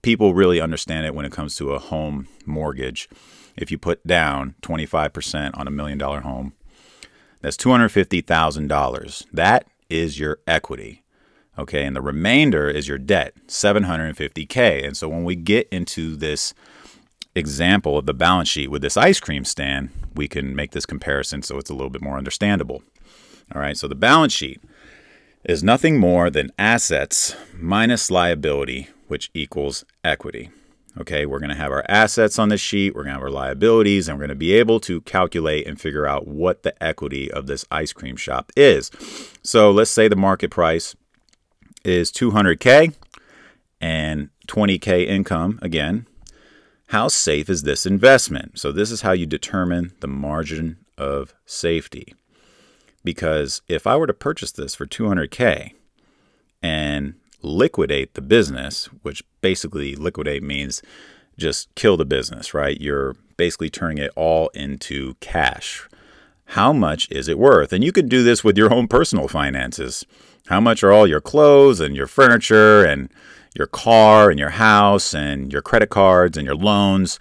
people 0.03 0.35
really 0.35 0.61
understand 0.61 1.05
it 1.05 1.17
when 1.17 1.25
it 1.25 1.33
comes 1.33 1.57
to 1.57 1.73
a 1.73 1.81
home 1.81 2.29
mortgage 2.47 3.09
if 3.59 3.71
you 3.71 3.79
put 3.79 4.07
down 4.07 4.55
25% 4.63 5.57
on 5.59 5.67
a 5.67 5.71
million 5.71 5.99
dollar 5.99 6.21
home, 6.21 6.55
that's 7.41 7.57
$250,000. 7.57 9.27
That 9.33 9.67
is 9.89 10.19
your 10.19 10.39
equity. 10.47 11.03
Okay, 11.59 11.85
and 11.85 11.97
the 11.97 12.01
remainder 12.01 12.69
is 12.69 12.87
your 12.87 12.99
debt, 12.99 13.35
750K. 13.49 14.87
And 14.87 14.97
so 14.97 15.09
when 15.09 15.25
we 15.25 15.35
get 15.35 15.69
into 15.71 16.15
this 16.15 16.55
example 17.35 17.99
of 17.99 18.07
the 18.07 18.15
balance 18.15 18.49
sheet 18.49 18.71
with 18.71 18.83
this 18.83 18.97
ice 18.97 19.19
cream 19.19 19.45
stand, 19.45 19.91
we 20.15 20.29
can 20.29 20.55
make 20.55 20.71
this 20.71 20.87
comparison 20.87 21.43
so 21.43 21.59
it's 21.59 21.71
a 21.71 21.75
little 21.75 21.91
bit 21.91 22.03
more 22.03 22.17
understandable. 22.17 22.83
All 23.55 23.61
right, 23.61 23.77
so 23.77 23.89
the 23.89 23.95
balance 23.95 24.33
sheet 24.33 24.61
is 25.45 25.63
nothing 25.63 25.99
more 25.99 26.31
than 26.31 26.53
assets 26.59 27.35
minus 27.55 28.11
liability, 28.11 28.89
which 29.09 29.31
equals 29.35 29.85
equity. 30.05 30.51
Okay, 31.01 31.27
we're 31.27 31.39
going 31.39 31.51
to 31.51 31.55
have 31.55 31.71
our 31.71 31.85
assets 31.89 32.39
on 32.39 32.49
this 32.49 32.61
sheet, 32.61 32.95
we're 32.95 33.05
going 33.05 33.15
to 33.15 33.21
have 33.21 33.23
our 33.23 33.31
liabilities, 33.31 34.09
and 34.09 34.17
we're 34.17 34.23
going 34.27 34.31
to 34.31 34.35
be 34.35 34.53
able 34.53 34.81
to 34.81 35.01
calculate 35.03 35.67
and 35.67 35.81
figure 35.81 36.07
out 36.07 36.27
what 36.27 36.65
the 36.65 36.83
equity 36.83 37.31
of 37.31 37.47
this 37.47 37.65
ice 37.71 37.93
cream 37.93 38.17
shop 38.17 38.51
is. 38.57 38.91
So 39.43 39.71
let's 39.71 39.93
say 39.93 40.09
the 40.09 40.17
market 40.17 40.51
price 40.51 40.97
is 41.85 42.11
200K 42.11 42.95
and 43.81 44.31
20K 44.49 45.07
income 45.07 45.59
again. 45.63 46.07
How 46.89 47.09
safe 47.09 47.49
is 47.49 47.63
this 47.63 47.85
investment? 47.85 48.59
So, 48.59 48.73
this 48.73 48.91
is 48.91 49.03
how 49.03 49.13
you 49.13 49.27
determine 49.27 49.93
the 50.01 50.09
margin 50.09 50.79
of 50.97 51.35
safety. 51.45 52.15
Because 53.05 53.61
if 53.69 53.87
I 53.87 53.97
were 53.97 54.07
to 54.07 54.15
purchase 54.15 54.53
this 54.53 54.75
for 54.75 54.87
200K 54.87 55.73
and 56.63 57.15
liquidate 57.43 58.15
the 58.15 58.23
business, 58.23 58.87
which 59.03 59.23
basically 59.41 59.95
liquidate 59.95 60.43
means 60.43 60.83
just 61.37 61.73
kill 61.75 61.97
the 61.97 62.05
business, 62.05 62.53
right? 62.53 62.81
You're 62.81 63.17
basically 63.37 63.71
turning 63.71 63.99
it 63.99 64.11
all 64.17 64.49
into 64.49 65.15
cash. 65.21 65.89
How 66.53 66.73
much 66.73 67.11
is 67.11 67.29
it 67.29 67.39
worth? 67.39 67.73
And 67.73 67.85
you 67.85 67.93
could 67.93 68.09
do 68.09 68.23
this 68.23 68.43
with 68.43 68.59
your 68.59 68.73
own 68.73 68.89
personal 68.89 69.29
finances. 69.29 70.05
How 70.49 70.61
much 70.61 70.83
are 70.83 70.93
all 70.93 71.07
your 71.07 71.21
clothes 71.21 71.79
and 71.79 71.95
your 71.95 72.07
furniture 72.07 72.85
and 72.85 73.11
your 73.55 73.67
car 73.67 74.31
and 74.31 74.39
your 74.39 74.51
house 74.51 75.15
and 75.15 75.53
your 75.53 75.63
credit 75.63 75.91
cards 75.91 76.37
and 76.37 76.47
your 76.47 76.57
loans? 76.57 77.19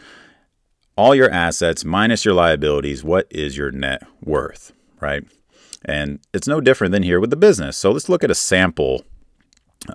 All 0.96 1.14
your 1.14 1.30
assets 1.30 1.86
minus 1.86 2.26
your 2.26 2.34
liabilities, 2.34 3.04
what 3.04 3.28
is 3.30 3.56
your 3.56 3.70
net 3.70 4.02
worth, 4.24 4.72
right? 5.00 5.24
And 5.86 6.20
it's 6.34 6.48
no 6.48 6.60
different 6.60 6.92
than 6.92 7.04
here 7.04 7.20
with 7.20 7.30
the 7.30 7.36
business. 7.36 7.78
So 7.78 7.92
let's 7.92 8.10
look 8.10 8.24
at 8.24 8.32
a 8.32 8.36
sample 8.36 9.04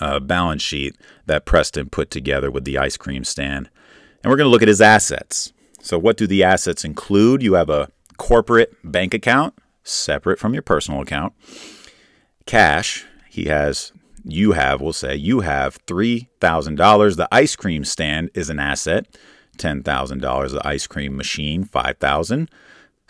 uh, 0.00 0.20
balance 0.20 0.62
sheet 0.62 0.96
that 1.26 1.44
Preston 1.44 1.90
put 1.90 2.10
together 2.10 2.50
with 2.50 2.64
the 2.64 2.78
ice 2.78 2.96
cream 2.96 3.24
stand. 3.24 3.68
And 4.22 4.30
we're 4.30 4.36
going 4.36 4.46
to 4.46 4.50
look 4.50 4.62
at 4.62 4.68
his 4.68 4.80
assets. 4.80 5.52
So, 5.80 5.98
what 5.98 6.16
do 6.16 6.26
the 6.26 6.44
assets 6.44 6.84
include? 6.84 7.42
You 7.42 7.54
have 7.54 7.68
a 7.68 7.88
corporate 8.16 8.74
bank 8.84 9.14
account 9.14 9.54
separate 9.82 10.38
from 10.38 10.52
your 10.52 10.62
personal 10.62 11.00
account. 11.00 11.32
Cash, 12.46 13.04
he 13.28 13.46
has, 13.46 13.92
you 14.24 14.52
have, 14.52 14.80
we'll 14.80 14.92
say, 14.92 15.16
you 15.16 15.40
have 15.40 15.84
$3,000. 15.86 17.16
The 17.16 17.28
ice 17.32 17.56
cream 17.56 17.84
stand 17.84 18.30
is 18.34 18.48
an 18.48 18.60
asset, 18.60 19.06
$10,000. 19.58 20.50
The 20.50 20.66
ice 20.66 20.86
cream 20.86 21.16
machine, 21.16 21.64
5000 21.64 22.48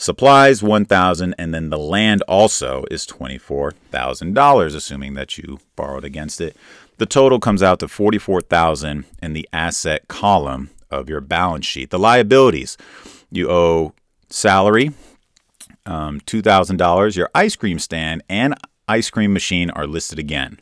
Supplies 0.02 0.64
1000 0.64 1.32
and 1.38 1.54
then 1.54 1.70
the 1.70 1.78
land 1.78 2.22
also 2.22 2.84
is 2.90 3.06
$24,000 3.06 4.74
assuming 4.74 5.14
that 5.14 5.38
you 5.38 5.60
borrowed 5.76 6.04
against 6.04 6.40
it. 6.40 6.56
The 6.98 7.06
total 7.06 7.38
comes 7.38 7.62
out 7.62 7.78
to 7.78 7.86
44,000 7.86 9.04
in 9.22 9.32
the 9.32 9.48
asset 9.52 10.08
column 10.08 10.70
of 10.90 11.08
your 11.08 11.20
balance 11.20 11.66
sheet. 11.66 11.90
The 11.90 12.00
liabilities, 12.00 12.76
you 13.30 13.48
owe 13.48 13.94
salary, 14.28 14.90
um, 15.86 16.18
$2,000. 16.22 17.16
Your 17.16 17.30
ice 17.32 17.54
cream 17.54 17.78
stand 17.78 18.24
and 18.28 18.56
ice 18.88 19.08
cream 19.08 19.32
machine 19.32 19.70
are 19.70 19.86
listed 19.86 20.18
again. 20.18 20.58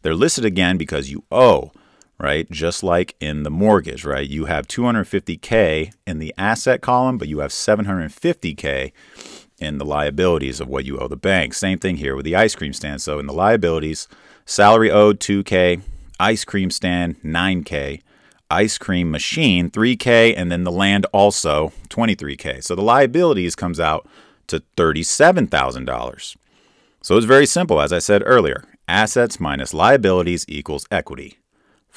They're 0.00 0.14
listed 0.14 0.46
again 0.46 0.78
because 0.78 1.10
you 1.10 1.24
owe 1.30 1.72
right? 2.18 2.50
Just 2.50 2.82
like 2.82 3.14
in 3.20 3.42
the 3.44 3.50
mortgage, 3.50 4.04
right? 4.04 4.28
You 4.28 4.46
have 4.46 4.66
250K 4.66 5.92
in 6.06 6.18
the 6.18 6.34
asset 6.36 6.80
column, 6.80 7.18
but 7.18 7.28
you 7.28 7.38
have 7.38 7.50
750K 7.50 8.92
in 9.58 9.78
the 9.78 9.84
liabilities 9.84 10.60
of 10.60 10.68
what 10.68 10.84
you 10.84 10.98
owe 10.98 11.08
the 11.08 11.16
bank. 11.16 11.54
Same 11.54 11.78
thing 11.78 11.96
here 11.96 12.14
with 12.14 12.24
the 12.24 12.36
ice 12.36 12.54
cream 12.54 12.72
stand. 12.72 13.02
So 13.02 13.18
in 13.18 13.26
the 13.26 13.32
liabilities, 13.32 14.08
salary 14.46 14.90
owed 14.90 15.20
2K, 15.20 15.80
ice 16.20 16.44
cream 16.44 16.70
stand 16.70 17.20
9K, 17.22 18.00
ice 18.50 18.78
cream 18.78 19.10
machine 19.10 19.70
3K, 19.70 20.34
and 20.36 20.50
then 20.50 20.64
the 20.64 20.72
land 20.72 21.06
also 21.12 21.72
23K. 21.88 22.62
So 22.64 22.74
the 22.74 22.82
liabilities 22.82 23.54
comes 23.54 23.78
out 23.78 24.08
to 24.48 24.62
$37,000. 24.76 26.36
So 27.02 27.16
it's 27.16 27.26
very 27.26 27.46
simple, 27.46 27.80
as 27.80 27.92
I 27.92 27.98
said 27.98 28.22
earlier. 28.24 28.64
Assets 28.88 29.38
minus 29.38 29.74
liabilities 29.74 30.44
equals 30.48 30.86
equity. 30.90 31.38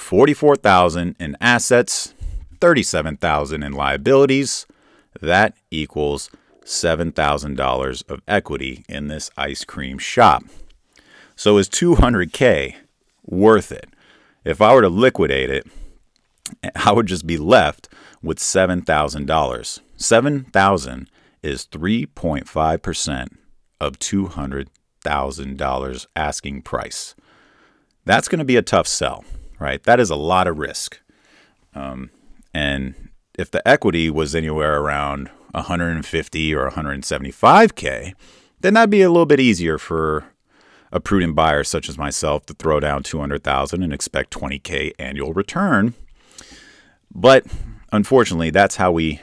44,000 0.02 1.16
in 1.20 1.38
assets, 1.40 2.16
37,000 2.60 3.64
in 3.64 3.72
liabilities. 3.72 4.66
That 5.22 5.56
equals 5.70 6.30
$7,000 6.66 8.10
of 8.10 8.22
equity 8.28 8.84
in 8.90 9.08
this 9.08 9.32
ice 9.38 9.64
cream 9.64 10.00
shop. 10.00 10.44
So 11.36 11.58
is 11.58 11.70
200k 11.70 12.76
worth 13.26 13.72
it? 13.72 13.90
If 14.44 14.62
I 14.62 14.74
were 14.74 14.82
to 14.82 14.90
liquidate 14.90 15.50
it, 15.50 15.66
I 16.76 16.92
would 16.92 17.06
just 17.06 17.26
be 17.26 17.38
left 17.38 17.88
with 18.22 18.40
$7,000. 18.40 19.80
7,000 19.96 21.10
is 21.42 21.66
3.5% 21.68 23.28
of 23.80 23.98
$200,000 24.00 26.06
asking 26.16 26.62
price. 26.64 27.16
That's 28.04 28.28
going 28.28 28.40
to 28.40 28.46
be 28.46 28.58
a 28.58 28.62
tough 28.62 28.88
sell 28.88 29.24
right? 29.62 29.84
That 29.84 30.00
is 30.00 30.10
a 30.10 30.16
lot 30.16 30.48
of 30.48 30.58
risk. 30.58 31.00
Um, 31.76 32.10
and 32.54 33.10
if 33.38 33.52
the 33.52 33.66
equity 33.68 34.10
was 34.10 34.36
anywhere 34.36 34.82
around 34.82 35.30
150 35.52 36.56
or 36.56 36.70
175K, 36.70 38.14
then 38.60 38.74
that'd 38.74 38.90
be 38.90 39.02
a 39.02 39.10
little 39.10 39.26
bit 39.26 39.40
easier 39.40 39.78
for 39.78 40.26
a 40.92 41.00
prudent 41.00 41.36
buyer 41.36 41.64
such 41.64 41.88
as 41.88 41.98
myself 41.98 42.46
to 42.48 42.54
throw 42.54 42.80
down 42.80 43.04
200,000 43.04 43.84
and 43.84 43.94
expect 43.94 44.34
20K 44.34 44.92
annual 45.00 45.34
return. 45.34 45.94
But 47.14 47.46
unfortunately, 47.92 48.50
that's 48.50 48.76
how 48.76 48.92
we 48.92 49.22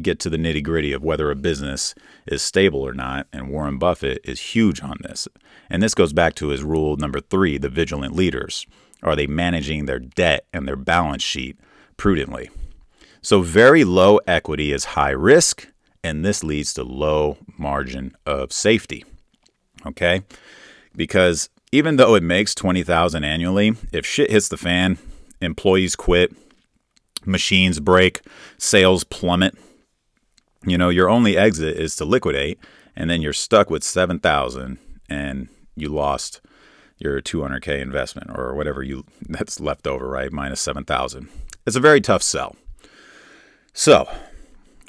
get 0.00 0.20
to 0.20 0.30
the 0.30 0.36
nitty 0.36 0.62
gritty 0.62 0.92
of 0.92 1.02
whether 1.02 1.30
a 1.30 1.36
business 1.36 1.94
is 2.26 2.42
stable 2.42 2.86
or 2.86 2.92
not. 2.92 3.26
And 3.32 3.50
Warren 3.50 3.78
Buffett 3.78 4.20
is 4.24 4.40
huge 4.40 4.82
on 4.82 4.98
this. 5.02 5.26
And 5.68 5.82
this 5.82 5.94
goes 5.94 6.12
back 6.12 6.34
to 6.36 6.48
his 6.48 6.62
rule 6.62 6.96
number 6.96 7.20
three 7.20 7.58
the 7.58 7.68
vigilant 7.68 8.14
leaders. 8.14 8.66
Are 9.02 9.16
they 9.16 9.26
managing 9.26 9.86
their 9.86 9.98
debt 9.98 10.46
and 10.52 10.66
their 10.66 10.76
balance 10.76 11.22
sheet 11.22 11.58
prudently? 11.96 12.50
So, 13.22 13.42
very 13.42 13.84
low 13.84 14.18
equity 14.26 14.72
is 14.72 14.84
high 14.84 15.10
risk, 15.10 15.68
and 16.04 16.24
this 16.24 16.44
leads 16.44 16.72
to 16.74 16.84
low 16.84 17.38
margin 17.58 18.16
of 18.24 18.52
safety. 18.52 19.04
Okay? 19.84 20.22
Because 20.94 21.48
even 21.72 21.96
though 21.96 22.14
it 22.14 22.22
makes 22.22 22.54
20,000 22.54 23.24
annually, 23.24 23.74
if 23.92 24.06
shit 24.06 24.30
hits 24.30 24.48
the 24.48 24.56
fan, 24.56 24.98
employees 25.40 25.96
quit, 25.96 26.34
machines 27.24 27.80
break, 27.80 28.20
sales 28.58 29.04
plummet, 29.04 29.56
you 30.64 30.78
know, 30.78 30.88
your 30.88 31.08
only 31.08 31.36
exit 31.36 31.76
is 31.76 31.96
to 31.96 32.04
liquidate 32.04 32.58
and 32.96 33.10
then 33.10 33.20
you're 33.20 33.32
stuck 33.32 33.70
with 33.70 33.84
7,000 33.84 34.78
and 35.08 35.48
you 35.76 35.88
lost 35.88 36.40
your 36.98 37.20
200k 37.20 37.80
investment 37.80 38.30
or 38.34 38.54
whatever 38.54 38.82
you 38.82 39.04
that's 39.28 39.60
left 39.60 39.86
over, 39.86 40.08
right? 40.08 40.32
Minus 40.32 40.60
7,000. 40.60 41.28
It's 41.66 41.76
a 41.76 41.80
very 41.80 42.00
tough 42.00 42.22
sell. 42.22 42.56
So, 43.72 44.08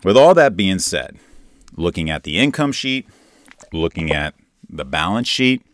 with 0.03 0.15
all 0.15 0.33
that 0.35 0.55
being 0.55 0.79
said, 0.79 1.17
looking 1.75 2.09
at 2.09 2.23
the 2.23 2.37
income 2.37 2.71
sheet, 2.71 3.07
looking 3.73 4.11
at 4.11 4.35
the 4.69 4.85
balance 4.85 5.27
sheet, 5.27 5.65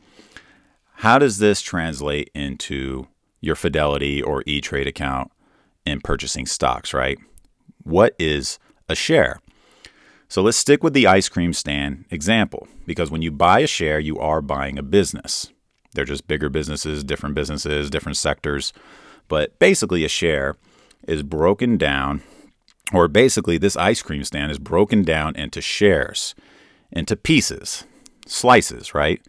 how 0.97 1.19
does 1.19 1.37
this 1.37 1.61
translate 1.61 2.31
into 2.33 3.07
your 3.41 3.55
Fidelity 3.55 4.21
or 4.21 4.43
E 4.45 4.61
Trade 4.61 4.87
account 4.87 5.31
in 5.85 5.99
purchasing 6.01 6.45
stocks, 6.45 6.93
right? 6.93 7.19
What 7.83 8.15
is 8.17 8.57
a 8.87 8.95
share? 8.95 9.39
So 10.29 10.41
let's 10.41 10.57
stick 10.57 10.81
with 10.81 10.93
the 10.93 11.05
ice 11.05 11.29
cream 11.29 11.53
stand 11.53 12.05
example 12.09 12.67
because 12.87 13.11
when 13.11 13.21
you 13.21 13.29
buy 13.31 13.59
a 13.59 13.67
share, 13.67 13.99
you 13.99 14.17
are 14.17 14.41
buying 14.41 14.79
a 14.79 14.83
business. 14.83 15.52
They're 15.93 16.05
just 16.05 16.27
bigger 16.27 16.50
businesses, 16.50 17.03
different 17.03 17.35
businesses, 17.35 17.89
different 17.89 18.17
sectors. 18.17 18.73
But 19.27 19.57
basically, 19.59 20.03
a 20.03 20.09
share 20.09 20.55
is 21.07 21.23
broken 21.23 21.77
down, 21.77 22.21
or 22.91 23.07
basically, 23.07 23.57
this 23.57 23.77
ice 23.77 24.01
cream 24.01 24.23
stand 24.23 24.51
is 24.51 24.59
broken 24.59 25.03
down 25.03 25.35
into 25.35 25.62
shares, 25.62 26.35
into 26.91 27.15
pieces, 27.15 27.85
slices, 28.25 28.93
right? 28.93 29.21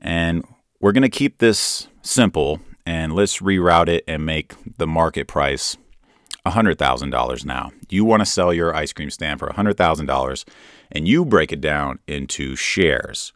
And 0.00 0.44
we're 0.80 0.92
going 0.92 1.02
to 1.02 1.08
keep 1.08 1.38
this 1.38 1.88
simple 2.02 2.60
and 2.86 3.14
let's 3.14 3.38
reroute 3.38 3.88
it 3.88 4.04
and 4.06 4.26
make 4.26 4.52
the 4.76 4.86
market 4.86 5.26
price 5.26 5.76
$100,000 6.46 7.44
now. 7.46 7.72
You 7.88 8.04
want 8.04 8.20
to 8.20 8.26
sell 8.26 8.52
your 8.52 8.74
ice 8.74 8.92
cream 8.92 9.10
stand 9.10 9.40
for 9.40 9.48
$100,000 9.48 10.44
and 10.92 11.08
you 11.08 11.24
break 11.24 11.52
it 11.52 11.60
down 11.60 11.98
into 12.06 12.54
shares. 12.54 13.32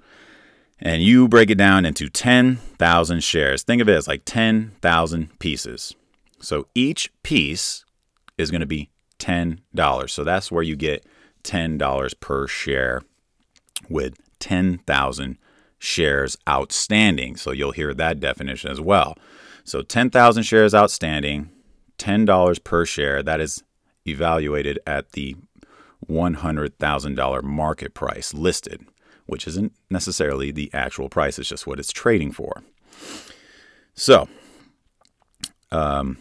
And 0.81 1.03
you 1.03 1.29
break 1.29 1.51
it 1.51 1.59
down 1.59 1.85
into 1.85 2.09
10,000 2.09 3.23
shares. 3.23 3.63
Think 3.63 3.83
of 3.83 3.89
it 3.89 3.97
as 3.97 4.09
like 4.09 4.23
10,000 4.25 5.39
pieces. 5.39 5.95
So 6.41 6.67
each 6.75 7.13
piece 7.23 7.85
is 8.37 8.51
going 8.51 8.61
to 8.61 8.67
be 8.67 8.91
$10. 9.19 10.11
So 10.11 10.25
that's 10.25 10.53
where 10.53 10.63
you 10.63 10.77
get 10.77 11.05
$10 11.43 12.21
per 12.21 12.47
share 12.47 13.03
with 13.89 14.15
10,000 14.39 15.39
shares 15.79 16.37
outstanding. 16.49 17.37
So 17.37 17.51
you'll 17.51 17.73
hear 17.73 17.95
that 17.95 18.21
definition 18.21 18.71
as 18.71 18.81
well. 18.81 19.17
So 19.65 19.83
10,000 19.83 20.43
shares 20.45 20.75
outstanding, 20.75 21.51
$10 21.99 22.65
per 22.65 22.85
share. 22.85 23.23
That 23.23 23.41
is 23.41 23.63
evaluated 24.07 24.79
at 24.87 25.13
the 25.13 25.37
$100,000 26.09 27.43
market 27.43 27.95
price 27.95 28.33
listed, 28.33 28.87
which 29.29 29.47
isn't 29.47 29.73
necessarily 29.91 30.51
the 30.51 30.71
actual 30.73 31.09
price, 31.09 31.39
it's 31.39 31.49
just 31.49 31.67
what 31.67 31.79
it's 31.79 31.93
trading 31.93 32.33
for. 32.33 32.63
So, 33.95 34.29
um, 35.71 36.19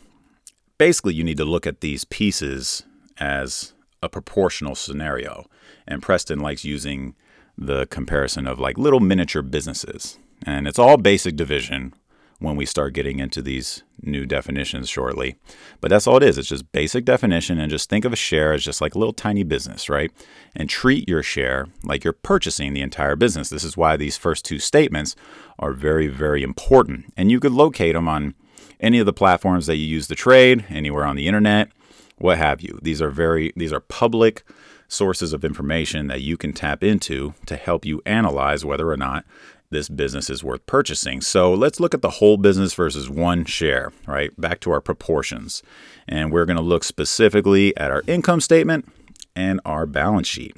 basically, 0.78 1.14
you 1.14 1.24
need 1.24 1.38
to 1.38 1.46
look 1.46 1.66
at 1.66 1.82
these 1.82 2.06
pieces 2.06 2.84
as 3.18 3.74
a 4.04 4.10
proportional 4.10 4.76
scenario. 4.76 5.46
And 5.88 6.04
Preston 6.04 6.40
likes 6.40 6.66
using 6.66 7.16
the 7.58 7.88
comparison 7.88 8.46
of 8.46 8.60
like 8.60 8.78
little 8.78 9.00
miniature 9.00 9.42
businesses. 9.42 10.20
And 10.46 10.68
it's 10.68 10.78
all 10.78 10.98
basic 10.98 11.36
division 11.36 11.94
when 12.40 12.56
we 12.56 12.66
start 12.66 12.94
getting 12.94 13.20
into 13.20 13.42
these 13.42 13.84
new 14.02 14.26
definitions 14.26 14.90
shortly. 14.90 15.38
But 15.82 15.90
that's 15.90 16.06
all 16.06 16.18
it 16.18 16.24
is. 16.24 16.38
It's 16.38 16.50
just 16.50 16.72
basic 16.72 17.04
definition 17.04 17.60
and 17.60 17.70
just 17.70 17.90
think 17.90 18.06
of 18.06 18.14
a 18.14 18.18
share 18.18 18.54
as 18.54 18.64
just 18.64 18.80
like 18.80 18.94
a 18.94 19.00
little 19.00 19.14
tiny 19.14 19.44
business, 19.44 19.90
right? 19.90 20.12
And 20.56 20.70
treat 20.70 21.10
your 21.10 21.24
share 21.24 21.68
like 21.84 22.04
you're 22.04 22.14
purchasing 22.14 22.74
the 22.74 22.82
entire 22.82 23.16
business. 23.16 23.50
This 23.50 23.64
is 23.64 23.76
why 23.76 23.98
these 23.98 24.18
first 24.18 24.46
two 24.46 24.60
statements 24.60 25.16
are 25.58 25.74
very, 25.74 26.08
very 26.08 26.44
important. 26.44 27.12
And 27.18 27.32
you 27.32 27.40
could 27.40 27.54
locate 27.54 27.96
them 27.96 28.08
on 28.08 28.36
any 28.80 29.00
of 29.00 29.08
the 29.08 29.14
platforms 29.14 29.66
that 29.66 29.78
you 29.78 29.88
use 29.88 30.08
to 30.08 30.16
trade, 30.16 30.66
anywhere 30.70 31.06
on 31.06 31.16
the 31.16 31.28
internet, 31.28 31.72
what 32.18 32.38
have 32.38 32.62
you. 32.62 32.80
These 32.82 33.02
are 33.02 33.10
very 33.10 33.54
these 33.56 33.74
are 33.74 33.80
public 33.80 34.44
sources 34.88 35.34
of 35.34 35.44
information 35.44 36.08
that 36.08 36.22
you 36.22 36.38
can 36.38 36.54
tap 36.54 36.84
into 36.84 37.34
to 37.46 37.56
help 37.56 37.86
you 37.86 38.02
analyze 38.06 38.64
whether 38.64 38.90
or 38.90 38.98
not 38.98 39.26
this 39.70 39.90
business 39.90 40.30
is 40.30 40.44
worth 40.44 40.66
purchasing. 40.66 41.22
So 41.22 41.54
let's 41.54 41.80
look 41.80 41.94
at 41.94 42.02
the 42.02 42.10
whole 42.10 42.38
business 42.38 42.74
versus 42.74 43.10
one 43.10 43.46
share, 43.46 43.92
right? 44.06 44.32
Back 44.40 44.60
to 44.62 44.72
our 44.72 44.82
proportions. 44.82 45.62
And 46.08 46.32
we're 46.32 46.46
going 46.46 46.58
to 46.58 46.64
look 46.64 46.84
specifically 46.84 47.76
at 47.76 47.92
our 47.92 48.04
income 48.08 48.40
statement 48.40 48.92
and 49.36 49.60
our 49.66 49.86
balance 49.86 50.28
sheet. 50.28 50.56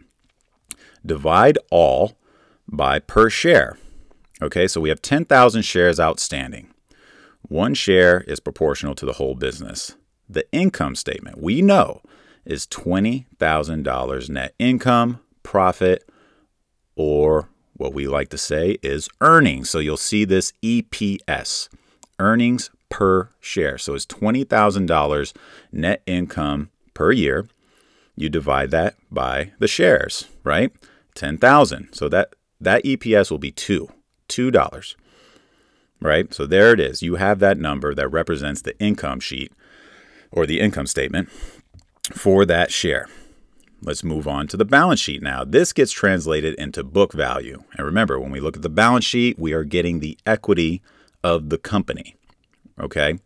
Divide 1.05 1.57
all 1.71 2.17
by 2.67 2.99
per 2.99 3.29
share. 3.29 3.77
Okay, 4.41 4.67
so 4.67 4.79
we 4.79 4.89
have 4.89 5.01
10,000 5.01 5.63
shares 5.63 5.99
outstanding. 5.99 6.73
One 7.41 7.73
share 7.73 8.21
is 8.21 8.39
proportional 8.39 8.95
to 8.95 9.05
the 9.05 9.13
whole 9.13 9.35
business. 9.35 9.95
The 10.29 10.45
income 10.51 10.95
statement, 10.95 11.41
we 11.41 11.61
know 11.61 12.01
is 12.45 12.67
$20,000 12.67 14.29
net 14.29 14.53
income, 14.59 15.19
profit, 15.41 16.09
or 16.95 17.49
what 17.79 17.93
we 17.93 18.07
like 18.07 18.27
to 18.27 18.37
say 18.37 18.77
is 18.83 19.07
earnings. 19.21 19.69
So 19.69 19.79
you'll 19.79 19.95
see 19.95 20.25
this 20.25 20.51
EPS, 20.61 21.69
earnings 22.19 22.69
per 22.89 23.29
share. 23.39 23.77
So 23.77 23.95
it's 23.95 24.05
$20,000 24.05 25.33
net 25.71 26.03
income 26.05 26.69
per 26.93 27.13
year. 27.13 27.47
You 28.17 28.27
divide 28.27 28.71
that 28.71 28.95
by 29.09 29.53
the 29.59 29.67
shares, 29.67 30.25
right? 30.43 30.73
10,000. 31.15 31.93
So 31.93 32.09
that 32.09 32.35
that 32.59 32.83
EPS 32.83 33.31
will 33.31 33.37
be 33.37 33.51
2, 33.51 33.87
$2. 34.27 34.95
Right? 36.01 36.33
So 36.33 36.45
there 36.45 36.73
it 36.73 36.81
is. 36.81 37.01
You 37.01 37.15
have 37.15 37.39
that 37.39 37.57
number 37.57 37.95
that 37.95 38.09
represents 38.09 38.61
the 38.61 38.77
income 38.77 39.21
sheet 39.21 39.53
or 40.31 40.45
the 40.45 40.59
income 40.59 40.85
statement 40.85 41.29
for 42.13 42.45
that 42.45 42.73
share. 42.73 43.07
Let's 43.81 44.03
move 44.03 44.27
on 44.27 44.47
to 44.47 44.57
the 44.57 44.65
balance 44.65 44.99
sheet 44.99 45.21
now. 45.21 45.43
This 45.43 45.71
gets 45.71 45.91
translated 45.91 46.55
into 46.55 46.83
book 46.83 47.13
value. 47.13 47.63
And 47.77 47.85
remember, 47.85 48.19
when 48.19 48.31
we 48.31 48.41
look 48.41 48.57
at 48.57 48.61
the 48.61 48.69
balance 48.69 49.05
sheet, 49.05 49.39
we 49.39 49.53
are 49.53 49.63
getting 49.63 49.99
the 49.99 50.17
equity 50.25 50.81
of 51.23 51.49
the 51.49 51.57
company. 51.57 52.15
Okay? 52.79 53.19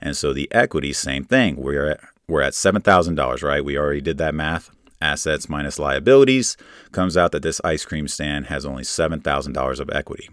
And 0.00 0.16
so 0.16 0.32
the 0.32 0.50
equity, 0.52 0.92
same 0.92 1.24
thing. 1.24 1.56
We're 1.56 1.90
at 1.90 2.00
we're 2.28 2.42
at 2.42 2.54
$7,000, 2.54 3.42
right? 3.42 3.64
We 3.64 3.78
already 3.78 4.00
did 4.00 4.18
that 4.18 4.34
math. 4.34 4.70
Assets 5.00 5.48
minus 5.48 5.78
liabilities 5.78 6.56
comes 6.90 7.16
out 7.16 7.30
that 7.32 7.42
this 7.42 7.60
ice 7.62 7.84
cream 7.84 8.08
stand 8.08 8.46
has 8.46 8.66
only 8.66 8.82
$7,000 8.82 9.80
of 9.80 9.90
equity. 9.90 10.30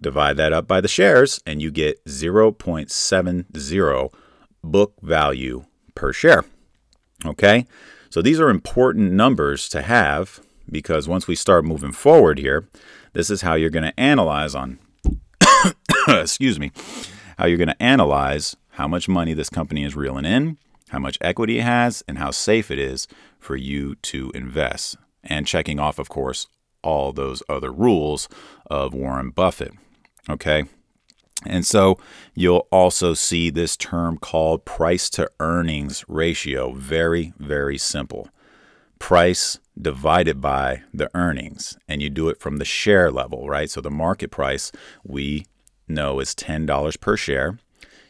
Divide 0.00 0.38
that 0.38 0.52
up 0.52 0.66
by 0.66 0.80
the 0.80 0.88
shares 0.88 1.40
and 1.46 1.60
you 1.60 1.70
get 1.70 2.04
0.70 2.06 4.12
book 4.64 4.94
value 5.02 5.64
per 5.94 6.12
share. 6.12 6.44
Okay? 7.24 7.66
So 8.10 8.20
these 8.20 8.40
are 8.40 8.50
important 8.50 9.12
numbers 9.12 9.68
to 9.70 9.82
have 9.82 10.40
because 10.68 11.08
once 11.08 11.26
we 11.26 11.34
start 11.34 11.64
moving 11.64 11.92
forward 11.92 12.38
here, 12.38 12.68
this 13.12 13.30
is 13.30 13.42
how 13.42 13.54
you're 13.54 13.70
going 13.70 13.84
to 13.84 13.98
analyze 13.98 14.54
on 14.54 14.78
excuse 16.08 16.58
me, 16.58 16.72
how 17.38 17.46
you're 17.46 17.58
going 17.58 17.68
to 17.68 17.82
analyze 17.82 18.56
how 18.70 18.88
much 18.88 19.08
money 19.08 19.34
this 19.34 19.50
company 19.50 19.84
is 19.84 19.96
reeling 19.96 20.24
in, 20.24 20.58
how 20.88 20.98
much 20.98 21.18
equity 21.20 21.58
it 21.58 21.62
has, 21.62 22.02
and 22.08 22.18
how 22.18 22.30
safe 22.30 22.70
it 22.70 22.78
is 22.78 23.06
for 23.38 23.56
you 23.56 23.94
to 23.96 24.30
invest. 24.34 24.96
And 25.22 25.46
checking 25.46 25.78
off, 25.78 25.98
of 25.98 26.08
course, 26.08 26.46
all 26.82 27.12
those 27.12 27.42
other 27.48 27.70
rules 27.70 28.28
of 28.70 28.94
Warren 28.94 29.30
Buffett. 29.30 29.72
Okay? 30.28 30.64
And 31.46 31.64
so 31.64 31.98
you'll 32.34 32.66
also 32.70 33.14
see 33.14 33.50
this 33.50 33.76
term 33.76 34.18
called 34.18 34.64
price 34.64 35.08
to 35.10 35.30
earnings 35.40 36.04
ratio. 36.06 36.72
Very, 36.72 37.32
very 37.38 37.78
simple. 37.78 38.28
Price 38.98 39.58
divided 39.80 40.40
by 40.40 40.82
the 40.92 41.10
earnings. 41.14 41.78
And 41.88 42.02
you 42.02 42.10
do 42.10 42.28
it 42.28 42.40
from 42.40 42.58
the 42.58 42.64
share 42.64 43.10
level, 43.10 43.48
right? 43.48 43.70
So 43.70 43.80
the 43.80 43.90
market 43.90 44.30
price 44.30 44.70
we 45.02 45.46
know 45.88 46.20
is 46.20 46.34
$10 46.34 47.00
per 47.00 47.16
share. 47.16 47.58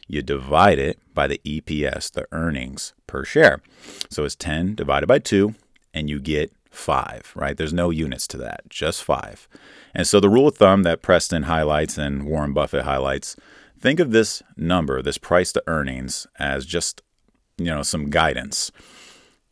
You 0.07 0.21
divide 0.21 0.77
it 0.77 0.99
by 1.13 1.27
the 1.27 1.39
EPS, 1.45 2.11
the 2.11 2.27
earnings 2.33 2.93
per 3.07 3.23
share. 3.23 3.61
So 4.09 4.25
it's 4.25 4.35
10 4.35 4.75
divided 4.75 5.07
by 5.07 5.19
2, 5.19 5.55
and 5.93 6.09
you 6.09 6.19
get 6.19 6.51
5, 6.71 7.33
right? 7.35 7.55
There's 7.55 7.73
no 7.73 7.89
units 7.89 8.25
to 8.27 8.37
that, 8.37 8.61
just 8.69 9.03
5. 9.03 9.47
And 9.93 10.07
so 10.07 10.19
the 10.19 10.29
rule 10.29 10.47
of 10.47 10.57
thumb 10.57 10.83
that 10.83 11.01
Preston 11.01 11.43
highlights 11.43 11.97
and 11.97 12.25
Warren 12.25 12.53
Buffett 12.53 12.83
highlights, 12.83 13.35
think 13.77 13.99
of 13.99 14.11
this 14.11 14.41
number, 14.55 15.01
this 15.01 15.17
price 15.17 15.51
to 15.51 15.63
earnings 15.67 16.27
as 16.39 16.65
just, 16.65 17.01
you 17.57 17.65
know, 17.65 17.83
some 17.83 18.09
guidance. 18.09 18.71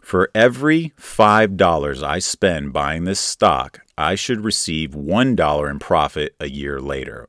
For 0.02 0.32
every 0.34 0.94
$5 0.98 2.04
I 2.04 2.20
spend 2.20 2.74
buying 2.74 3.04
this 3.04 3.20
stock, 3.20 3.82
I 3.98 4.16
should 4.16 4.44
receive 4.44 4.92
$1 4.92 5.70
in 5.70 5.80
profit 5.80 6.36
a 6.40 6.50
year 6.50 6.80
later. 6.80 7.28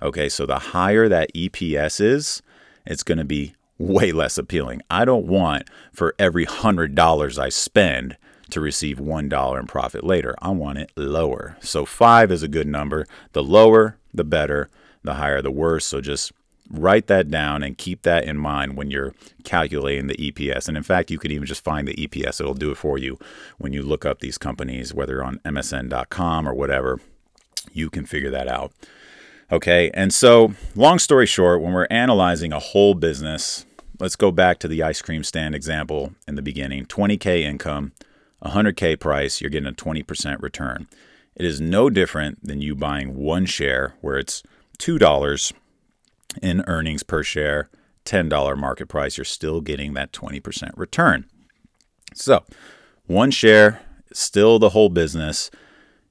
Okay, 0.00 0.28
so 0.28 0.46
the 0.46 0.58
higher 0.58 1.08
that 1.08 1.32
EPS 1.34 2.00
is, 2.00 2.42
it's 2.86 3.02
going 3.02 3.18
to 3.18 3.24
be 3.24 3.54
way 3.78 4.10
less 4.10 4.38
appealing. 4.38 4.80
I 4.90 5.04
don't 5.04 5.26
want 5.26 5.68
for 5.92 6.14
every 6.18 6.46
$100 6.46 7.38
I 7.38 7.48
spend 7.50 8.16
to 8.50 8.60
receive 8.60 8.98
$1 8.98 9.60
in 9.60 9.66
profit 9.66 10.04
later. 10.04 10.34
I 10.40 10.50
want 10.50 10.78
it 10.78 10.90
lower. 10.96 11.56
So 11.60 11.84
5 11.84 12.30
is 12.30 12.42
a 12.42 12.48
good 12.48 12.66
number. 12.66 13.06
The 13.32 13.42
lower, 13.42 13.98
the 14.12 14.24
better. 14.24 14.68
The 15.02 15.14
higher, 15.14 15.40
the 15.40 15.50
worse. 15.50 15.84
So 15.86 16.00
just 16.00 16.32
write 16.70 17.06
that 17.06 17.30
down 17.30 17.62
and 17.62 17.78
keep 17.78 18.02
that 18.02 18.24
in 18.24 18.36
mind 18.36 18.76
when 18.76 18.90
you're 18.90 19.14
calculating 19.44 20.06
the 20.06 20.16
EPS. 20.16 20.68
And 20.68 20.76
in 20.76 20.82
fact, 20.82 21.10
you 21.10 21.18
could 21.18 21.32
even 21.32 21.46
just 21.46 21.64
find 21.64 21.88
the 21.88 21.94
EPS. 21.94 22.40
It'll 22.40 22.54
do 22.54 22.70
it 22.70 22.76
for 22.76 22.98
you 22.98 23.18
when 23.58 23.72
you 23.72 23.82
look 23.82 24.04
up 24.04 24.20
these 24.20 24.38
companies, 24.38 24.92
whether 24.92 25.22
on 25.22 25.38
MSN.com 25.44 26.48
or 26.48 26.54
whatever. 26.54 27.00
You 27.72 27.90
can 27.90 28.06
figure 28.06 28.30
that 28.30 28.48
out. 28.48 28.72
Okay. 29.50 29.90
And 29.94 30.12
so, 30.12 30.52
long 30.74 30.98
story 30.98 31.26
short, 31.26 31.62
when 31.62 31.72
we're 31.72 31.86
analyzing 31.90 32.52
a 32.52 32.58
whole 32.58 32.94
business, 32.94 33.64
let's 33.98 34.16
go 34.16 34.30
back 34.30 34.58
to 34.60 34.68
the 34.68 34.82
ice 34.82 35.00
cream 35.00 35.24
stand 35.24 35.54
example 35.54 36.12
in 36.26 36.34
the 36.34 36.42
beginning 36.42 36.86
20K 36.86 37.42
income, 37.42 37.92
100K 38.44 38.98
price, 38.98 39.40
you're 39.40 39.50
getting 39.50 39.68
a 39.68 39.72
20% 39.72 40.42
return. 40.42 40.86
It 41.34 41.44
is 41.44 41.60
no 41.60 41.88
different 41.90 42.44
than 42.44 42.60
you 42.60 42.74
buying 42.74 43.16
one 43.16 43.46
share 43.46 43.94
where 44.00 44.18
it's 44.18 44.42
$2 44.78 45.52
in 46.42 46.64
earnings 46.66 47.02
per 47.02 47.22
share, 47.22 47.68
$10 48.04 48.56
market 48.58 48.86
price. 48.86 49.16
You're 49.16 49.24
still 49.24 49.60
getting 49.60 49.94
that 49.94 50.12
20% 50.12 50.70
return. 50.76 51.26
So, 52.14 52.44
one 53.06 53.30
share, 53.30 53.80
still 54.12 54.58
the 54.58 54.70
whole 54.70 54.88
business. 54.88 55.50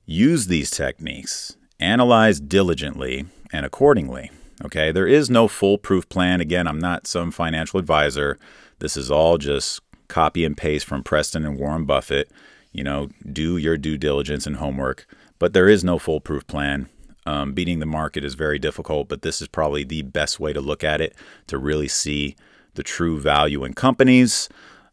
Use 0.06 0.48
these 0.48 0.72
techniques, 0.72 1.58
analyze 1.80 2.40
diligently 2.40 3.26
and 3.52 3.66
accordingly. 3.66 4.32
Okay, 4.63 4.92
there 4.92 5.08
is 5.08 5.30
no 5.30 5.48
foolproof 5.48 6.10
plan. 6.10 6.42
Again, 6.42 6.68
I'm 6.68 6.80
not 6.80 7.06
some 7.06 7.30
financial 7.32 7.80
advisor. 7.80 8.40
This 8.80 8.98
is 8.98 9.12
all 9.12 9.38
just 9.38 9.82
copy 10.08 10.46
and 10.46 10.58
paste 10.58 10.86
from 10.86 11.04
Preston 11.04 11.46
and 11.46 11.58
Warren 11.58 11.86
Buffett. 11.86 12.32
You 12.72 12.84
know, 12.84 13.10
do 13.32 13.58
your 13.58 13.78
due 13.78 13.98
diligence 13.98 14.46
and 14.46 14.58
homework, 14.58 15.08
but 15.39 15.54
there 15.54 15.67
is 15.67 15.84
no 15.84 15.98
foolproof 15.98 16.46
plan. 16.48 16.89
Um, 17.26 17.54
beating 17.54 17.80
the 17.80 17.86
market 17.86 18.24
is 18.24 18.36
very 18.36 18.58
difficult, 18.58 19.10
but 19.10 19.22
this 19.22 19.41
is 19.41 19.50
probably 19.50 19.84
the 19.84 20.04
best 20.04 20.39
way 20.39 20.54
to 20.54 20.62
look 20.62 20.84
at 20.84 21.02
it 21.02 21.13
to 21.48 21.58
really 21.58 21.89
see 21.89 22.38
the 22.76 22.84
true 22.84 23.20
value 23.20 23.65
in 23.65 23.74
companies. 23.74 24.48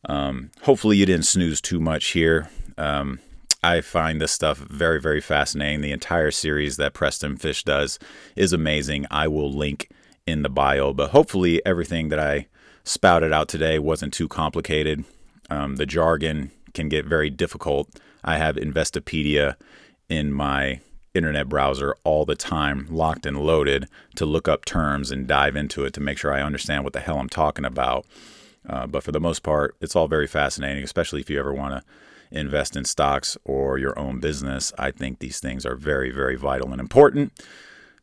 Um, 0.09 0.51
hopefully, 0.63 0.97
you 0.97 1.07
didn't 1.07 1.27
snooze 1.27 1.61
too 1.61 1.79
much 1.79 2.07
here. 2.07 2.51
Um, 2.77 3.21
I 3.63 3.81
find 3.81 4.21
this 4.21 4.33
stuff 4.33 4.59
very, 4.59 5.01
very 5.01 5.21
fascinating. 5.21 5.81
The 5.81 5.93
entire 5.93 6.31
series 6.31 6.77
that 6.77 6.93
Preston 6.93 7.39
Pysh 7.39 7.63
does 7.63 7.99
is 8.37 8.53
amazing. 8.53 9.07
I 9.11 9.29
will 9.29 9.53
link 9.53 9.91
in 10.27 10.43
the 10.43 10.51
bio, 10.51 10.93
but 10.93 11.11
hopefully, 11.11 11.65
everything 11.65 12.09
that 12.09 12.19
I 12.19 12.47
spouted 12.85 13.33
out 13.33 13.49
today 13.49 13.79
wasn't 13.79 14.13
too 14.13 14.29
complicated. 14.29 15.05
Um, 15.51 15.77
the 15.77 15.87
jargon 15.87 16.51
can 16.73 16.89
get 16.89 17.07
very 17.07 17.31
difficult. 17.31 17.89
I 18.23 18.39
have 18.39 18.57
Investopedia 18.57 19.57
in 20.09 20.33
my 20.33 20.81
internet 21.15 21.49
browser 21.49 21.95
all 22.05 22.25
the 22.25 22.35
time, 22.35 22.87
locked 22.91 23.25
and 23.25 23.39
loaded, 23.39 23.89
to 24.17 24.27
look 24.27 24.49
up 24.49 24.65
terms 24.65 25.11
and 25.11 25.27
dive 25.27 25.57
into 25.57 25.85
it 25.85 25.95
to 25.95 26.01
make 26.01 26.19
sure 26.19 26.33
I 26.33 26.43
understand 26.43 26.85
what 26.85 26.93
the 26.93 27.01
hell 27.01 27.19
I'm 27.19 27.29
talking 27.29 27.65
about. 27.65 28.05
Uh, 28.69 28.87
but 28.87 29.03
for 29.03 29.13
the 29.13 29.21
most 29.21 29.43
part, 29.43 29.77
it's 29.81 29.95
all 29.95 30.09
very 30.09 30.27
fascinating, 30.27 30.83
especially 30.83 31.21
if 31.21 31.31
you 31.31 31.39
ever 31.39 31.53
want 31.53 31.75
to 31.75 32.39
invest 32.39 32.77
in 32.77 32.85
stocks 32.85 33.37
or 33.45 33.79
your 33.79 33.97
own 33.99 34.19
business. 34.19 34.73
I 34.79 34.91
think 34.91 35.19
these 35.19 35.39
things 35.39 35.65
are 35.65 35.77
very, 35.77 36.11
very 36.11 36.37
vital 36.37 36.73
and 36.73 36.81
important. 36.81 37.33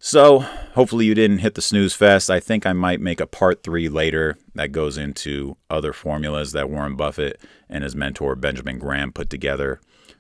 So, 0.04 0.40
hopefully, 0.74 1.06
you 1.06 1.14
didn't 1.14 1.38
hit 1.38 1.54
the 1.54 1.62
snooze 1.62 1.94
fest. 1.94 2.32
I 2.32 2.40
think 2.40 2.66
I 2.66 2.74
might 2.74 3.00
make 3.00 3.22
a 3.22 3.28
part 3.28 3.62
three 3.62 3.88
later 3.88 4.36
that 4.56 4.72
goes 4.72 4.98
into 4.98 5.58
other 5.70 5.94
formulas 5.94 6.54
that 6.54 6.72
Warren 6.72 6.96
Buffett 6.96 7.40
and 7.70 7.84
his 7.84 7.96
mentor 7.96 8.36
Benjamin 8.36 8.80
Graham 8.80 9.14
put 9.14 9.30
together 9.30 9.80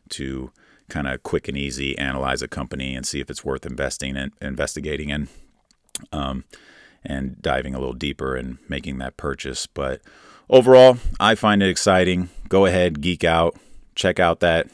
to 0.09 0.51
kind 0.87 1.07
of 1.07 1.23
quick 1.23 1.47
and 1.47 1.57
easy 1.57 1.97
analyze 1.97 2.43
a 2.43 2.47
company 2.47 2.95
and 2.95 3.07
see 3.07 3.21
if 3.21 3.31
it's 3.31 3.43
worth 3.43 3.65
investing 3.65 4.15
and 4.15 4.31
in, 4.39 4.49
investigating 4.49 5.09
in, 5.09 5.29
um, 6.11 6.43
and 7.03 7.41
diving 7.41 7.73
a 7.73 7.79
little 7.79 7.95
deeper 7.95 8.35
and 8.35 8.59
making 8.69 8.99
that 8.99 9.17
purchase. 9.17 9.65
But 9.65 10.01
overall, 10.47 10.99
I 11.19 11.33
find 11.33 11.63
it 11.63 11.69
exciting. 11.69 12.29
Go 12.49 12.67
ahead, 12.67 13.01
geek 13.01 13.23
out, 13.23 13.57
check 13.95 14.19
out 14.19 14.41
that 14.41 14.69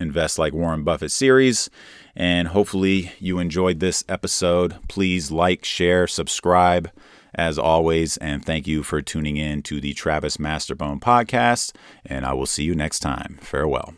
Invest 0.00 0.38
Like 0.38 0.52
Warren 0.52 0.84
Buffett 0.84 1.10
series. 1.10 1.68
And 2.14 2.48
hopefully, 2.48 3.12
you 3.18 3.40
enjoyed 3.40 3.80
this 3.80 4.04
episode. 4.08 4.76
Please 4.88 5.32
like, 5.32 5.64
share, 5.64 6.06
subscribe 6.06 6.90
as 7.34 7.58
always. 7.58 8.16
And 8.18 8.44
thank 8.44 8.68
you 8.68 8.84
for 8.84 9.02
tuning 9.02 9.36
in 9.36 9.62
to 9.62 9.80
the 9.80 9.94
Travis 9.94 10.38
Masterbone 10.38 11.00
podcast. 11.00 11.74
And 12.06 12.24
I 12.24 12.32
will 12.32 12.46
see 12.46 12.62
you 12.62 12.76
next 12.76 13.00
time. 13.00 13.38
Farewell. 13.40 13.94